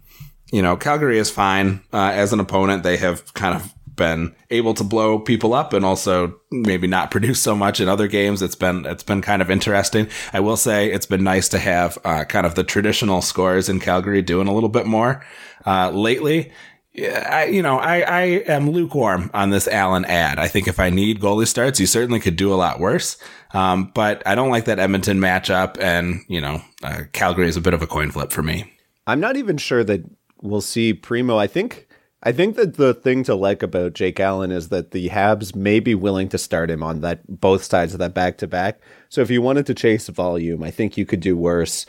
you 0.51 0.61
know, 0.61 0.77
Calgary 0.77 1.17
is 1.17 1.31
fine 1.31 1.81
uh, 1.91 2.11
as 2.13 2.31
an 2.33 2.39
opponent. 2.39 2.83
They 2.83 2.97
have 2.97 3.33
kind 3.33 3.55
of 3.55 3.73
been 3.95 4.35
able 4.49 4.73
to 4.73 4.83
blow 4.83 5.19
people 5.19 5.53
up 5.53 5.73
and 5.73 5.85
also 5.85 6.39
maybe 6.51 6.87
not 6.87 7.11
produce 7.15 7.39
so 7.39 7.55
much 7.55 7.79
in 7.79 7.89
other 7.89 8.07
games. 8.07 8.41
It's 8.41 8.55
been 8.55 8.85
it's 8.85 9.03
been 9.03 9.21
kind 9.21 9.41
of 9.41 9.49
interesting. 9.49 10.07
I 10.31 10.39
will 10.39 10.57
say 10.57 10.91
it's 10.91 11.05
been 11.05 11.23
nice 11.23 11.49
to 11.49 11.59
have 11.59 11.97
uh, 12.05 12.23
kind 12.25 12.45
of 12.45 12.55
the 12.55 12.63
traditional 12.63 13.21
scores 13.21 13.69
in 13.69 13.79
Calgary 13.79 14.21
doing 14.21 14.47
a 14.47 14.53
little 14.53 14.69
bit 14.69 14.85
more 14.85 15.23
uh, 15.65 15.89
lately. 15.91 16.51
I, 16.95 17.45
you 17.45 17.63
know, 17.63 17.79
I, 17.79 18.01
I 18.01 18.21
am 18.47 18.69
lukewarm 18.69 19.31
on 19.33 19.49
this 19.49 19.67
Allen 19.67 20.05
ad. 20.05 20.37
I 20.37 20.47
think 20.47 20.67
if 20.67 20.79
I 20.79 20.91
need 20.91 21.19
goalie 21.19 21.47
starts, 21.47 21.79
you 21.79 21.87
certainly 21.87 22.19
could 22.19 22.35
do 22.35 22.53
a 22.53 22.55
lot 22.55 22.79
worse. 22.79 23.17
Um, 23.53 23.91
but 23.95 24.21
I 24.27 24.35
don't 24.35 24.49
like 24.49 24.65
that 24.65 24.79
Edmonton 24.79 25.19
matchup, 25.19 25.79
and 25.79 26.21
you 26.27 26.39
know, 26.39 26.61
uh, 26.83 27.03
Calgary 27.11 27.47
is 27.47 27.57
a 27.57 27.61
bit 27.61 27.73
of 27.73 27.81
a 27.81 27.87
coin 27.87 28.11
flip 28.11 28.31
for 28.31 28.43
me. 28.43 28.71
I'm 29.07 29.19
not 29.19 29.37
even 29.37 29.57
sure 29.57 29.83
that 29.83 30.03
we'll 30.41 30.61
see 30.61 30.93
Primeau. 30.93 31.37
I 31.37 31.47
think 31.47 31.87
I 32.21 32.31
think 32.31 32.55
that 32.55 32.75
the 32.77 32.93
thing 32.93 33.23
to 33.25 33.35
like 33.35 33.61
about 33.61 33.93
Jake 33.93 34.19
Allen 34.19 34.51
is 34.51 34.69
that 34.69 34.91
the 34.91 35.09
Habs 35.09 35.55
may 35.55 35.79
be 35.79 35.93
willing 35.93 36.29
to 36.29 36.37
start 36.37 36.71
him 36.71 36.81
on 36.81 37.01
that 37.01 37.21
both 37.27 37.63
sides 37.63 37.93
of 37.93 37.99
that 37.99 38.13
back 38.13 38.37
to 38.37 38.47
back. 38.47 38.79
So 39.09 39.21
if 39.21 39.29
you 39.29 39.41
wanted 39.41 39.65
to 39.65 39.73
chase 39.73 40.07
volume, 40.07 40.63
I 40.63 40.71
think 40.71 40.95
you 40.97 41.05
could 41.05 41.19
do 41.19 41.35
worse. 41.35 41.85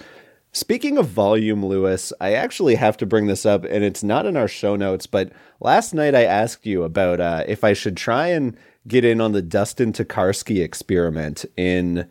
Speaking 0.56 0.98
of 0.98 1.08
volume, 1.08 1.66
Lewis, 1.66 2.12
I 2.20 2.34
actually 2.34 2.76
have 2.76 2.96
to 2.98 3.06
bring 3.06 3.26
this 3.26 3.44
up, 3.44 3.64
and 3.64 3.82
it's 3.82 4.04
not 4.04 4.24
in 4.24 4.36
our 4.36 4.46
show 4.46 4.76
notes, 4.76 5.04
but 5.04 5.32
last 5.58 5.92
night 5.92 6.14
I 6.14 6.22
asked 6.22 6.64
you 6.64 6.84
about 6.84 7.18
uh, 7.20 7.42
if 7.48 7.64
I 7.64 7.72
should 7.72 7.96
try 7.96 8.28
and 8.28 8.56
get 8.86 9.04
in 9.04 9.20
on 9.20 9.32
the 9.32 9.42
Dustin 9.42 9.92
Tokarski 9.92 10.62
experiment 10.62 11.44
in 11.56 12.06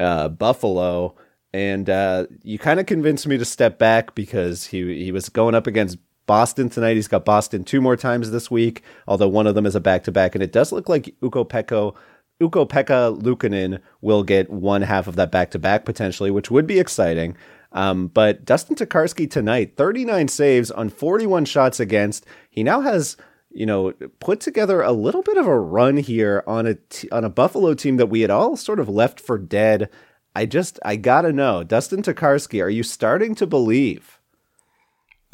uh, 0.00 0.28
Buffalo. 0.28 1.14
And 1.52 1.90
uh, 1.90 2.28
you 2.42 2.58
kind 2.58 2.80
of 2.80 2.86
convinced 2.86 3.26
me 3.26 3.36
to 3.36 3.44
step 3.44 3.78
back 3.78 4.14
because 4.14 4.64
he 4.68 5.04
he 5.04 5.12
was 5.12 5.28
going 5.28 5.54
up 5.54 5.66
against 5.66 5.98
Boston 6.24 6.70
tonight. 6.70 6.94
He's 6.94 7.08
got 7.08 7.26
Boston 7.26 7.62
two 7.62 7.82
more 7.82 7.96
times 7.96 8.30
this 8.30 8.50
week, 8.50 8.82
although 9.06 9.28
one 9.28 9.46
of 9.46 9.54
them 9.54 9.66
is 9.66 9.74
a 9.74 9.80
back 9.80 10.04
to 10.04 10.12
back. 10.12 10.34
And 10.34 10.42
it 10.42 10.50
does 10.52 10.72
look 10.72 10.88
like 10.88 11.14
Ukko-Pekka, 11.22 11.94
Uko 12.40 12.66
Pekka 12.66 13.20
Luukkonen 13.20 13.80
will 14.00 14.22
get 14.22 14.48
one 14.48 14.80
half 14.80 15.06
of 15.06 15.16
that 15.16 15.30
back 15.30 15.50
to 15.50 15.58
back 15.58 15.84
potentially, 15.84 16.30
which 16.30 16.50
would 16.50 16.66
be 16.66 16.80
exciting. 16.80 17.36
Um, 17.72 18.08
but 18.08 18.44
Dustin 18.44 18.76
Tokarski 18.76 19.30
tonight, 19.30 19.76
39 19.76 20.28
saves 20.28 20.70
on 20.70 20.90
41 20.90 21.44
shots 21.46 21.80
against. 21.80 22.26
He 22.50 22.62
now 22.62 22.80
has, 22.80 23.16
you 23.50 23.66
know, 23.66 23.92
put 24.20 24.40
together 24.40 24.82
a 24.82 24.92
little 24.92 25.22
bit 25.22 25.36
of 25.36 25.46
a 25.46 25.58
run 25.58 25.96
here 25.96 26.44
on 26.46 26.66
a 26.66 26.74
t- 26.74 27.10
on 27.10 27.24
a 27.24 27.30
Buffalo 27.30 27.74
team 27.74 27.96
that 27.96 28.06
we 28.06 28.20
had 28.20 28.30
all 28.30 28.56
sort 28.56 28.80
of 28.80 28.88
left 28.88 29.20
for 29.20 29.38
dead. 29.38 29.88
I 30.34 30.46
just 30.46 30.78
I 30.84 30.96
gotta 30.96 31.32
know, 31.32 31.62
Dustin 31.62 32.02
Tokarski, 32.02 32.62
are 32.62 32.70
you 32.70 32.82
starting 32.82 33.34
to 33.36 33.46
believe? 33.46 34.18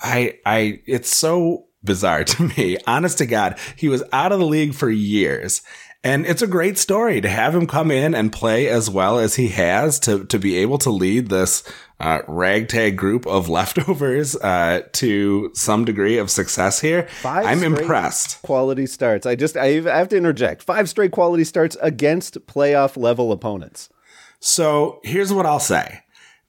I, 0.00 0.38
I, 0.46 0.80
it's 0.86 1.14
so 1.14 1.66
bizarre 1.82 2.24
to 2.24 2.52
me. 2.56 2.78
Honest 2.86 3.18
to 3.18 3.26
God, 3.26 3.58
he 3.76 3.88
was 3.88 4.02
out 4.12 4.32
of 4.32 4.38
the 4.38 4.46
league 4.46 4.74
for 4.74 4.90
years. 4.90 5.62
And 6.04 6.26
it's 6.26 6.42
a 6.42 6.46
great 6.46 6.78
story 6.78 7.20
to 7.20 7.28
have 7.28 7.54
him 7.54 7.66
come 7.66 7.90
in 7.90 8.14
and 8.14 8.32
play 8.32 8.68
as 8.68 8.88
well 8.88 9.18
as 9.18 9.34
he 9.34 9.48
has 9.48 9.98
to, 10.00 10.24
to 10.26 10.38
be 10.38 10.56
able 10.58 10.78
to 10.78 10.90
lead 10.90 11.28
this 11.28 11.64
uh, 11.98 12.20
ragtag 12.28 12.96
group 12.96 13.26
of 13.26 13.48
leftovers 13.48 14.36
uh, 14.36 14.82
to 14.92 15.50
some 15.54 15.84
degree 15.84 16.18
of 16.18 16.30
success 16.30 16.80
here. 16.80 17.08
i 17.24 17.42
I'm 17.42 17.64
impressed. 17.64 18.40
Quality 18.42 18.86
starts. 18.86 19.26
I 19.26 19.34
just 19.34 19.56
I 19.56 19.80
have 19.80 20.08
to 20.10 20.16
interject. 20.16 20.62
Five 20.62 20.88
straight 20.88 21.10
quality 21.10 21.42
starts 21.42 21.76
against 21.82 22.46
playoff 22.46 22.96
level 22.96 23.32
opponents. 23.32 23.88
So 24.38 25.00
here's 25.02 25.32
what 25.32 25.46
I'll 25.46 25.58
say, 25.58 26.00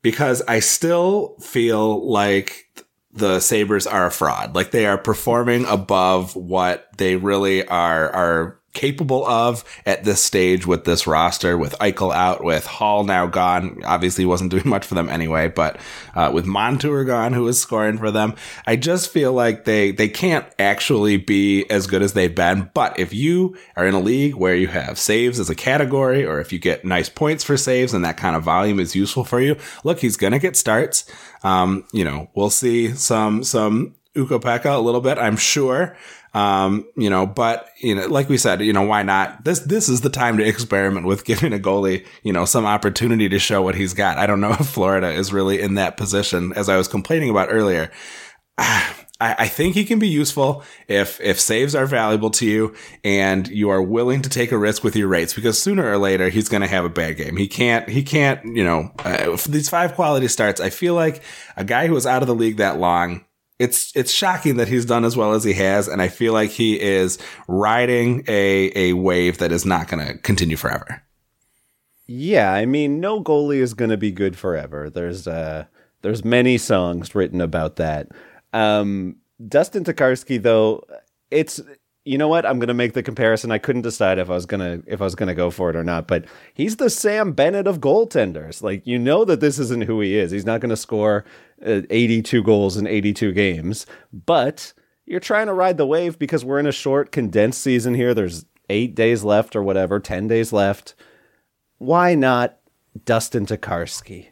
because 0.03 0.43
I 0.47 0.59
still 0.59 1.35
feel 1.39 2.07
like 2.07 2.67
the 3.11 3.39
Sabres 3.39 3.87
are 3.87 4.05
a 4.05 4.11
fraud. 4.11 4.53
Like 4.53 4.69
they 4.69 4.85
are 4.85 4.99
performing 4.99 5.65
above 5.65 6.35
what 6.35 6.87
they 6.97 7.15
really 7.15 7.67
are 7.67 8.11
are 8.11 8.58
capable 8.79 9.25
of 9.25 9.65
at 9.85 10.05
this 10.05 10.23
stage 10.23 10.65
with 10.65 10.85
this 10.85 11.05
roster, 11.05 11.57
with 11.57 11.77
Eichel 11.79 12.15
out, 12.15 12.41
with 12.41 12.65
Hall 12.65 13.03
now 13.03 13.27
gone. 13.27 13.81
Obviously, 13.85 14.25
wasn't 14.25 14.51
doing 14.51 14.67
much 14.67 14.85
for 14.85 14.95
them 14.95 15.09
anyway, 15.09 15.49
but 15.49 15.77
uh, 16.15 16.31
with 16.33 16.45
Montour 16.45 17.03
gone, 17.03 17.33
who 17.33 17.45
is 17.49 17.59
scoring 17.59 17.97
for 17.97 18.09
them, 18.09 18.35
I 18.65 18.77
just 18.77 19.11
feel 19.11 19.33
like 19.33 19.65
they 19.65 19.91
they 19.91 20.07
can't 20.07 20.45
actually 20.57 21.17
be 21.17 21.69
as 21.69 21.87
good 21.87 22.01
as 22.01 22.13
they've 22.13 22.33
been. 22.33 22.71
But 22.73 22.97
if 22.97 23.13
you 23.13 23.57
are 23.75 23.85
in 23.85 23.93
a 23.93 23.99
league 23.99 24.35
where 24.35 24.55
you 24.55 24.67
have 24.67 24.97
saves 24.97 25.41
as 25.41 25.49
a 25.49 25.55
category, 25.55 26.25
or 26.25 26.39
if 26.39 26.53
you 26.53 26.59
get 26.59 26.85
nice 26.85 27.09
points 27.09 27.43
for 27.43 27.57
saves 27.57 27.93
and 27.93 28.05
that 28.05 28.15
kind 28.15 28.37
of 28.37 28.43
volume 28.43 28.79
is 28.79 28.95
useful 28.95 29.25
for 29.25 29.41
you, 29.41 29.57
look, 29.83 29.99
he's 29.99 30.15
gonna 30.15 30.39
get 30.39 30.55
starts. 30.55 31.03
Um, 31.43 31.83
you 31.91 32.05
know, 32.05 32.29
we'll 32.33 32.49
see 32.49 32.93
some 32.95 33.43
some 33.43 33.95
Ukko-Pekka 34.15 34.75
a 34.75 34.79
little 34.79 35.01
bit, 35.01 35.17
I'm 35.17 35.37
sure. 35.37 35.95
Um, 36.33 36.85
you 36.95 37.09
know, 37.09 37.25
but 37.25 37.67
you 37.81 37.95
know, 37.95 38.07
like 38.07 38.29
we 38.29 38.37
said, 38.37 38.61
you 38.61 38.73
know, 38.73 38.83
why 38.83 39.03
not? 39.03 39.43
This 39.43 39.59
this 39.59 39.89
is 39.89 40.01
the 40.01 40.09
time 40.09 40.37
to 40.37 40.45
experiment 40.45 41.05
with 41.05 41.25
giving 41.25 41.53
a 41.53 41.59
goalie, 41.59 42.05
you 42.23 42.33
know, 42.33 42.45
some 42.45 42.65
opportunity 42.65 43.29
to 43.29 43.39
show 43.39 43.61
what 43.61 43.75
he's 43.75 43.93
got. 43.93 44.17
I 44.17 44.27
don't 44.27 44.41
know 44.41 44.51
if 44.59 44.67
Florida 44.67 45.09
is 45.09 45.33
really 45.33 45.61
in 45.61 45.75
that 45.75 45.97
position, 45.97 46.53
as 46.55 46.69
I 46.69 46.77
was 46.77 46.87
complaining 46.87 47.29
about 47.29 47.49
earlier. 47.51 47.91
I, 49.21 49.35
I 49.39 49.47
think 49.47 49.75
he 49.75 49.83
can 49.83 49.99
be 49.99 50.07
useful 50.07 50.63
if 50.87 51.19
if 51.19 51.39
saves 51.39 51.75
are 51.75 51.85
valuable 51.85 52.29
to 52.31 52.45
you 52.45 52.73
and 53.03 53.47
you 53.49 53.69
are 53.69 53.81
willing 53.81 54.21
to 54.21 54.29
take 54.29 54.51
a 54.51 54.57
risk 54.57 54.83
with 54.83 54.95
your 54.95 55.09
rates 55.09 55.33
because 55.33 55.61
sooner 55.61 55.85
or 55.85 55.97
later 55.97 56.29
he's 56.29 56.47
going 56.47 56.61
to 56.61 56.67
have 56.67 56.85
a 56.85 56.89
bad 56.89 57.17
game. 57.17 57.35
He 57.35 57.47
can't 57.47 57.89
he 57.89 58.03
can't 58.03 58.43
you 58.45 58.63
know 58.63 58.91
uh, 58.99 59.37
these 59.47 59.69
five 59.69 59.95
quality 59.95 60.27
starts. 60.29 60.61
I 60.61 60.69
feel 60.69 60.93
like 60.93 61.21
a 61.57 61.65
guy 61.65 61.87
who 61.87 61.93
was 61.93 62.05
out 62.05 62.21
of 62.21 62.27
the 62.27 62.35
league 62.35 62.57
that 62.57 62.79
long 62.79 63.25
it's 63.59 63.91
it's 63.95 64.11
shocking 64.11 64.55
that 64.57 64.69
he's 64.69 64.85
done 64.85 65.05
as 65.05 65.15
well 65.15 65.33
as 65.33 65.43
he 65.43 65.53
has, 65.53 65.87
and 65.87 66.01
I 66.01 66.07
feel 66.07 66.33
like 66.33 66.49
he 66.49 66.79
is 66.79 67.19
riding 67.47 68.23
a 68.27 68.71
a 68.75 68.93
wave 68.93 69.37
that 69.39 69.51
is 69.51 69.65
not 69.65 69.87
going 69.87 70.05
to 70.05 70.17
continue 70.19 70.55
forever. 70.55 71.03
Yeah, 72.07 72.53
I 72.53 72.65
mean, 72.65 72.99
no 72.99 73.21
goalie 73.21 73.59
is 73.59 73.73
going 73.75 73.91
to 73.91 73.97
be 73.97 74.11
good 74.11 74.37
forever. 74.37 74.89
There's 74.89 75.27
uh 75.27 75.65
there's 76.01 76.23
many 76.23 76.57
songs 76.57 77.13
written 77.13 77.41
about 77.41 77.75
that. 77.75 78.07
Um, 78.53 79.17
Dustin 79.45 79.83
Tokarski, 79.83 80.41
though, 80.41 80.83
it's 81.29 81.61
you 82.09 82.17
know 82.17 82.27
what? 82.27 82.43
I'm 82.43 82.57
gonna 82.57 82.73
make 82.73 82.93
the 82.93 83.03
comparison. 83.03 83.51
I 83.51 83.59
couldn't 83.59 83.83
decide 83.83 84.17
if 84.17 84.31
I 84.31 84.33
was 84.33 84.47
gonna 84.47 84.81
if 84.87 84.99
I 84.99 85.03
was 85.03 85.13
gonna 85.13 85.35
go 85.35 85.51
for 85.51 85.69
it 85.69 85.75
or 85.75 85.83
not. 85.83 86.07
But 86.07 86.25
he's 86.55 86.77
the 86.77 86.89
Sam 86.89 87.33
Bennett 87.33 87.67
of 87.67 87.79
goaltenders. 87.79 88.63
Like 88.63 88.87
you 88.87 88.97
know 88.97 89.23
that 89.25 89.41
this 89.41 89.59
isn't 89.59 89.83
who 89.83 90.01
he 90.01 90.17
is. 90.17 90.31
He's 90.31 90.45
not 90.45 90.59
gonna 90.59 90.75
score 90.75 91.23
uh, 91.63 91.81
82 91.91 92.41
goals 92.41 92.77
in 92.77 92.87
82 92.87 93.31
games. 93.33 93.85
But 94.11 94.73
you're 95.05 95.19
trying 95.19 95.45
to 95.47 95.53
ride 95.53 95.77
the 95.77 95.85
wave 95.85 96.17
because 96.17 96.43
we're 96.43 96.57
in 96.57 96.65
a 96.65 96.71
short 96.71 97.11
condensed 97.11 97.61
season 97.61 97.93
here. 97.93 98.15
There's 98.15 98.45
eight 98.71 98.95
days 98.95 99.23
left 99.23 99.55
or 99.55 99.61
whatever, 99.61 99.99
ten 99.99 100.27
days 100.27 100.51
left. 100.51 100.95
Why 101.77 102.15
not 102.15 102.57
Dustin 103.05 103.45
Tokarski? 103.45 104.29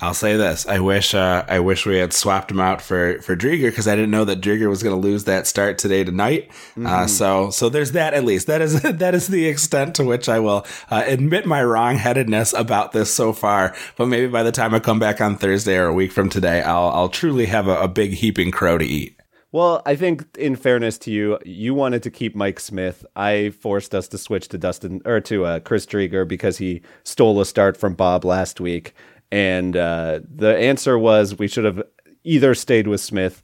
I'll 0.00 0.14
say 0.14 0.36
this: 0.36 0.66
I 0.66 0.80
wish 0.80 1.14
uh, 1.14 1.44
I 1.48 1.60
wish 1.60 1.86
we 1.86 1.96
had 1.96 2.12
swapped 2.12 2.50
him 2.50 2.60
out 2.60 2.82
for 2.82 3.20
for 3.22 3.34
Driedger 3.34 3.70
because 3.70 3.88
I 3.88 3.94
didn't 3.94 4.10
know 4.10 4.26
that 4.26 4.42
Driedger 4.42 4.68
was 4.68 4.82
going 4.82 4.94
to 4.94 5.00
lose 5.00 5.24
that 5.24 5.46
start 5.46 5.78
today 5.78 6.04
tonight. 6.04 6.48
Uh, 6.48 6.52
mm-hmm. 6.52 6.86
Uh, 6.86 7.06
so 7.06 7.50
so 7.50 7.70
there's 7.70 7.92
that 7.92 8.12
at 8.12 8.24
least. 8.24 8.46
That 8.46 8.60
is 8.60 8.82
that 8.82 9.14
is 9.14 9.28
the 9.28 9.46
extent 9.46 9.94
to 9.96 10.04
which 10.04 10.28
I 10.28 10.38
will 10.38 10.66
uh, 10.90 11.04
admit 11.06 11.46
my 11.46 11.62
wrongheadedness 11.62 12.58
about 12.58 12.92
this 12.92 13.12
so 13.12 13.32
far. 13.32 13.74
But 13.96 14.06
maybe 14.06 14.26
by 14.26 14.42
the 14.42 14.52
time 14.52 14.74
I 14.74 14.80
come 14.80 14.98
back 14.98 15.20
on 15.20 15.36
Thursday 15.36 15.78
or 15.78 15.86
a 15.86 15.94
week 15.94 16.12
from 16.12 16.28
today, 16.28 16.60
I'll 16.60 16.88
I'll 16.88 17.08
truly 17.08 17.46
have 17.46 17.66
a, 17.66 17.80
a 17.80 17.88
big 17.88 18.12
heaping 18.12 18.50
crow 18.50 18.76
to 18.76 18.84
eat. 18.84 19.16
Well, 19.52 19.80
I 19.86 19.96
think 19.96 20.26
in 20.36 20.54
fairness 20.56 20.98
to 20.98 21.10
you, 21.10 21.38
you 21.42 21.72
wanted 21.72 22.02
to 22.02 22.10
keep 22.10 22.34
Mike 22.36 22.60
Smith. 22.60 23.06
I 23.16 23.50
forced 23.50 23.94
us 23.94 24.06
to 24.08 24.18
switch 24.18 24.48
to 24.48 24.58
Dustin 24.58 25.00
or 25.06 25.20
to 25.20 25.46
uh, 25.46 25.60
Chris 25.60 25.86
Driedger 25.86 26.28
because 26.28 26.58
he 26.58 26.82
stole 27.04 27.40
a 27.40 27.46
start 27.46 27.78
from 27.78 27.94
Bob 27.94 28.26
last 28.26 28.60
week. 28.60 28.92
And 29.30 29.76
uh, 29.76 30.20
the 30.28 30.56
answer 30.56 30.98
was 30.98 31.38
we 31.38 31.48
should 31.48 31.64
have 31.64 31.82
either 32.24 32.54
stayed 32.54 32.88
with 32.88 33.00
Smith 33.00 33.42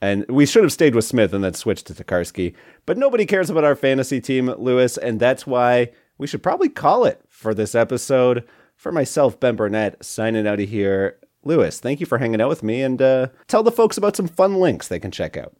and 0.00 0.24
we 0.28 0.46
should 0.46 0.62
have 0.62 0.72
stayed 0.72 0.94
with 0.94 1.04
Smith 1.04 1.32
and 1.32 1.44
then 1.44 1.54
switched 1.54 1.86
to 1.86 1.94
Tokarski. 1.94 2.54
But 2.86 2.96
nobody 2.96 3.26
cares 3.26 3.50
about 3.50 3.64
our 3.64 3.76
fantasy 3.76 4.20
team, 4.20 4.46
Lewis, 4.46 4.96
and 4.96 5.20
that's 5.20 5.46
why 5.46 5.90
we 6.16 6.26
should 6.26 6.42
probably 6.42 6.68
call 6.68 7.04
it 7.04 7.20
for 7.28 7.54
this 7.54 7.74
episode. 7.74 8.46
For 8.76 8.92
myself, 8.92 9.38
Ben 9.38 9.56
Burnett, 9.56 10.02
signing 10.02 10.46
out 10.46 10.60
of 10.60 10.68
here. 10.68 11.18
Lewis, 11.44 11.80
thank 11.80 12.00
you 12.00 12.06
for 12.06 12.18
hanging 12.18 12.40
out 12.40 12.48
with 12.48 12.62
me 12.62 12.82
and 12.82 13.00
uh, 13.00 13.28
tell 13.46 13.62
the 13.62 13.70
folks 13.70 13.98
about 13.98 14.16
some 14.16 14.28
fun 14.28 14.56
links 14.56 14.88
they 14.88 14.98
can 14.98 15.10
check 15.10 15.36
out. 15.36 15.54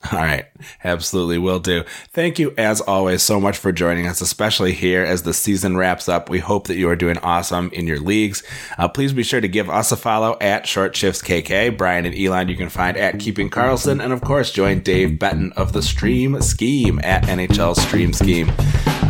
All 0.12 0.18
right. 0.20 0.46
Absolutely 0.84 1.38
will 1.38 1.58
do. 1.58 1.82
Thank 2.12 2.38
you, 2.38 2.54
as 2.56 2.80
always, 2.80 3.20
so 3.22 3.40
much 3.40 3.58
for 3.58 3.72
joining 3.72 4.06
us, 4.06 4.20
especially 4.20 4.72
here 4.72 5.02
as 5.02 5.22
the 5.22 5.34
season 5.34 5.76
wraps 5.76 6.08
up. 6.08 6.30
We 6.30 6.38
hope 6.38 6.68
that 6.68 6.76
you 6.76 6.88
are 6.88 6.96
doing 6.96 7.18
awesome 7.18 7.70
in 7.72 7.88
your 7.88 7.98
leagues. 7.98 8.44
Uh, 8.78 8.86
please 8.86 9.12
be 9.12 9.24
sure 9.24 9.40
to 9.40 9.48
give 9.48 9.68
us 9.68 9.90
a 9.90 9.96
follow 9.96 10.36
at 10.40 10.68
Short 10.68 10.94
Shifts 10.94 11.20
KK. 11.20 11.76
Brian 11.76 12.06
and 12.06 12.16
Elon 12.16 12.48
you 12.48 12.56
can 12.56 12.68
find 12.68 12.96
at 12.96 13.18
Keeping 13.18 13.50
Karlsson. 13.50 14.02
And 14.02 14.12
of 14.12 14.20
course, 14.20 14.52
join 14.52 14.80
Dave 14.80 15.18
Benton 15.18 15.52
of 15.56 15.72
the 15.72 15.82
Stream 15.82 16.40
Scheme 16.42 17.00
at 17.02 17.24
NHL 17.24 17.74
Stream 17.74 18.12
Scheme. 18.12 18.52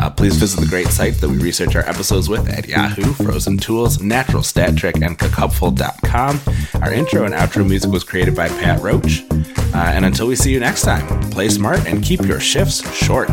Uh, 0.00 0.08
please 0.08 0.36
visit 0.36 0.60
the 0.60 0.66
great 0.66 0.86
sites 0.86 1.20
that 1.20 1.28
we 1.28 1.38
research 1.38 1.74
our 1.74 1.86
episodes 1.86 2.28
with 2.28 2.48
at 2.48 2.68
Yahoo, 2.68 3.12
Frozen 3.14 3.58
Tools, 3.58 4.00
Natural 4.00 4.44
Stat 4.44 4.76
Trick, 4.76 4.96
and 5.02 5.18
Cacupful.com. 5.18 6.40
Our 6.80 6.92
intro 6.92 7.24
and 7.24 7.34
outro 7.34 7.68
music 7.68 7.90
was 7.90 8.04
created 8.04 8.36
by 8.36 8.48
Pat 8.48 8.80
Roach. 8.80 9.24
Uh, 9.74 9.92
and 9.94 10.04
until 10.04 10.26
we 10.26 10.34
see 10.34 10.52
you 10.52 10.60
next 10.78 11.02
time, 11.02 11.30
play 11.30 11.48
smart 11.48 11.84
and 11.86 12.04
keep 12.04 12.20
your 12.20 12.38
shifts 12.38 12.88
short. 12.94 13.28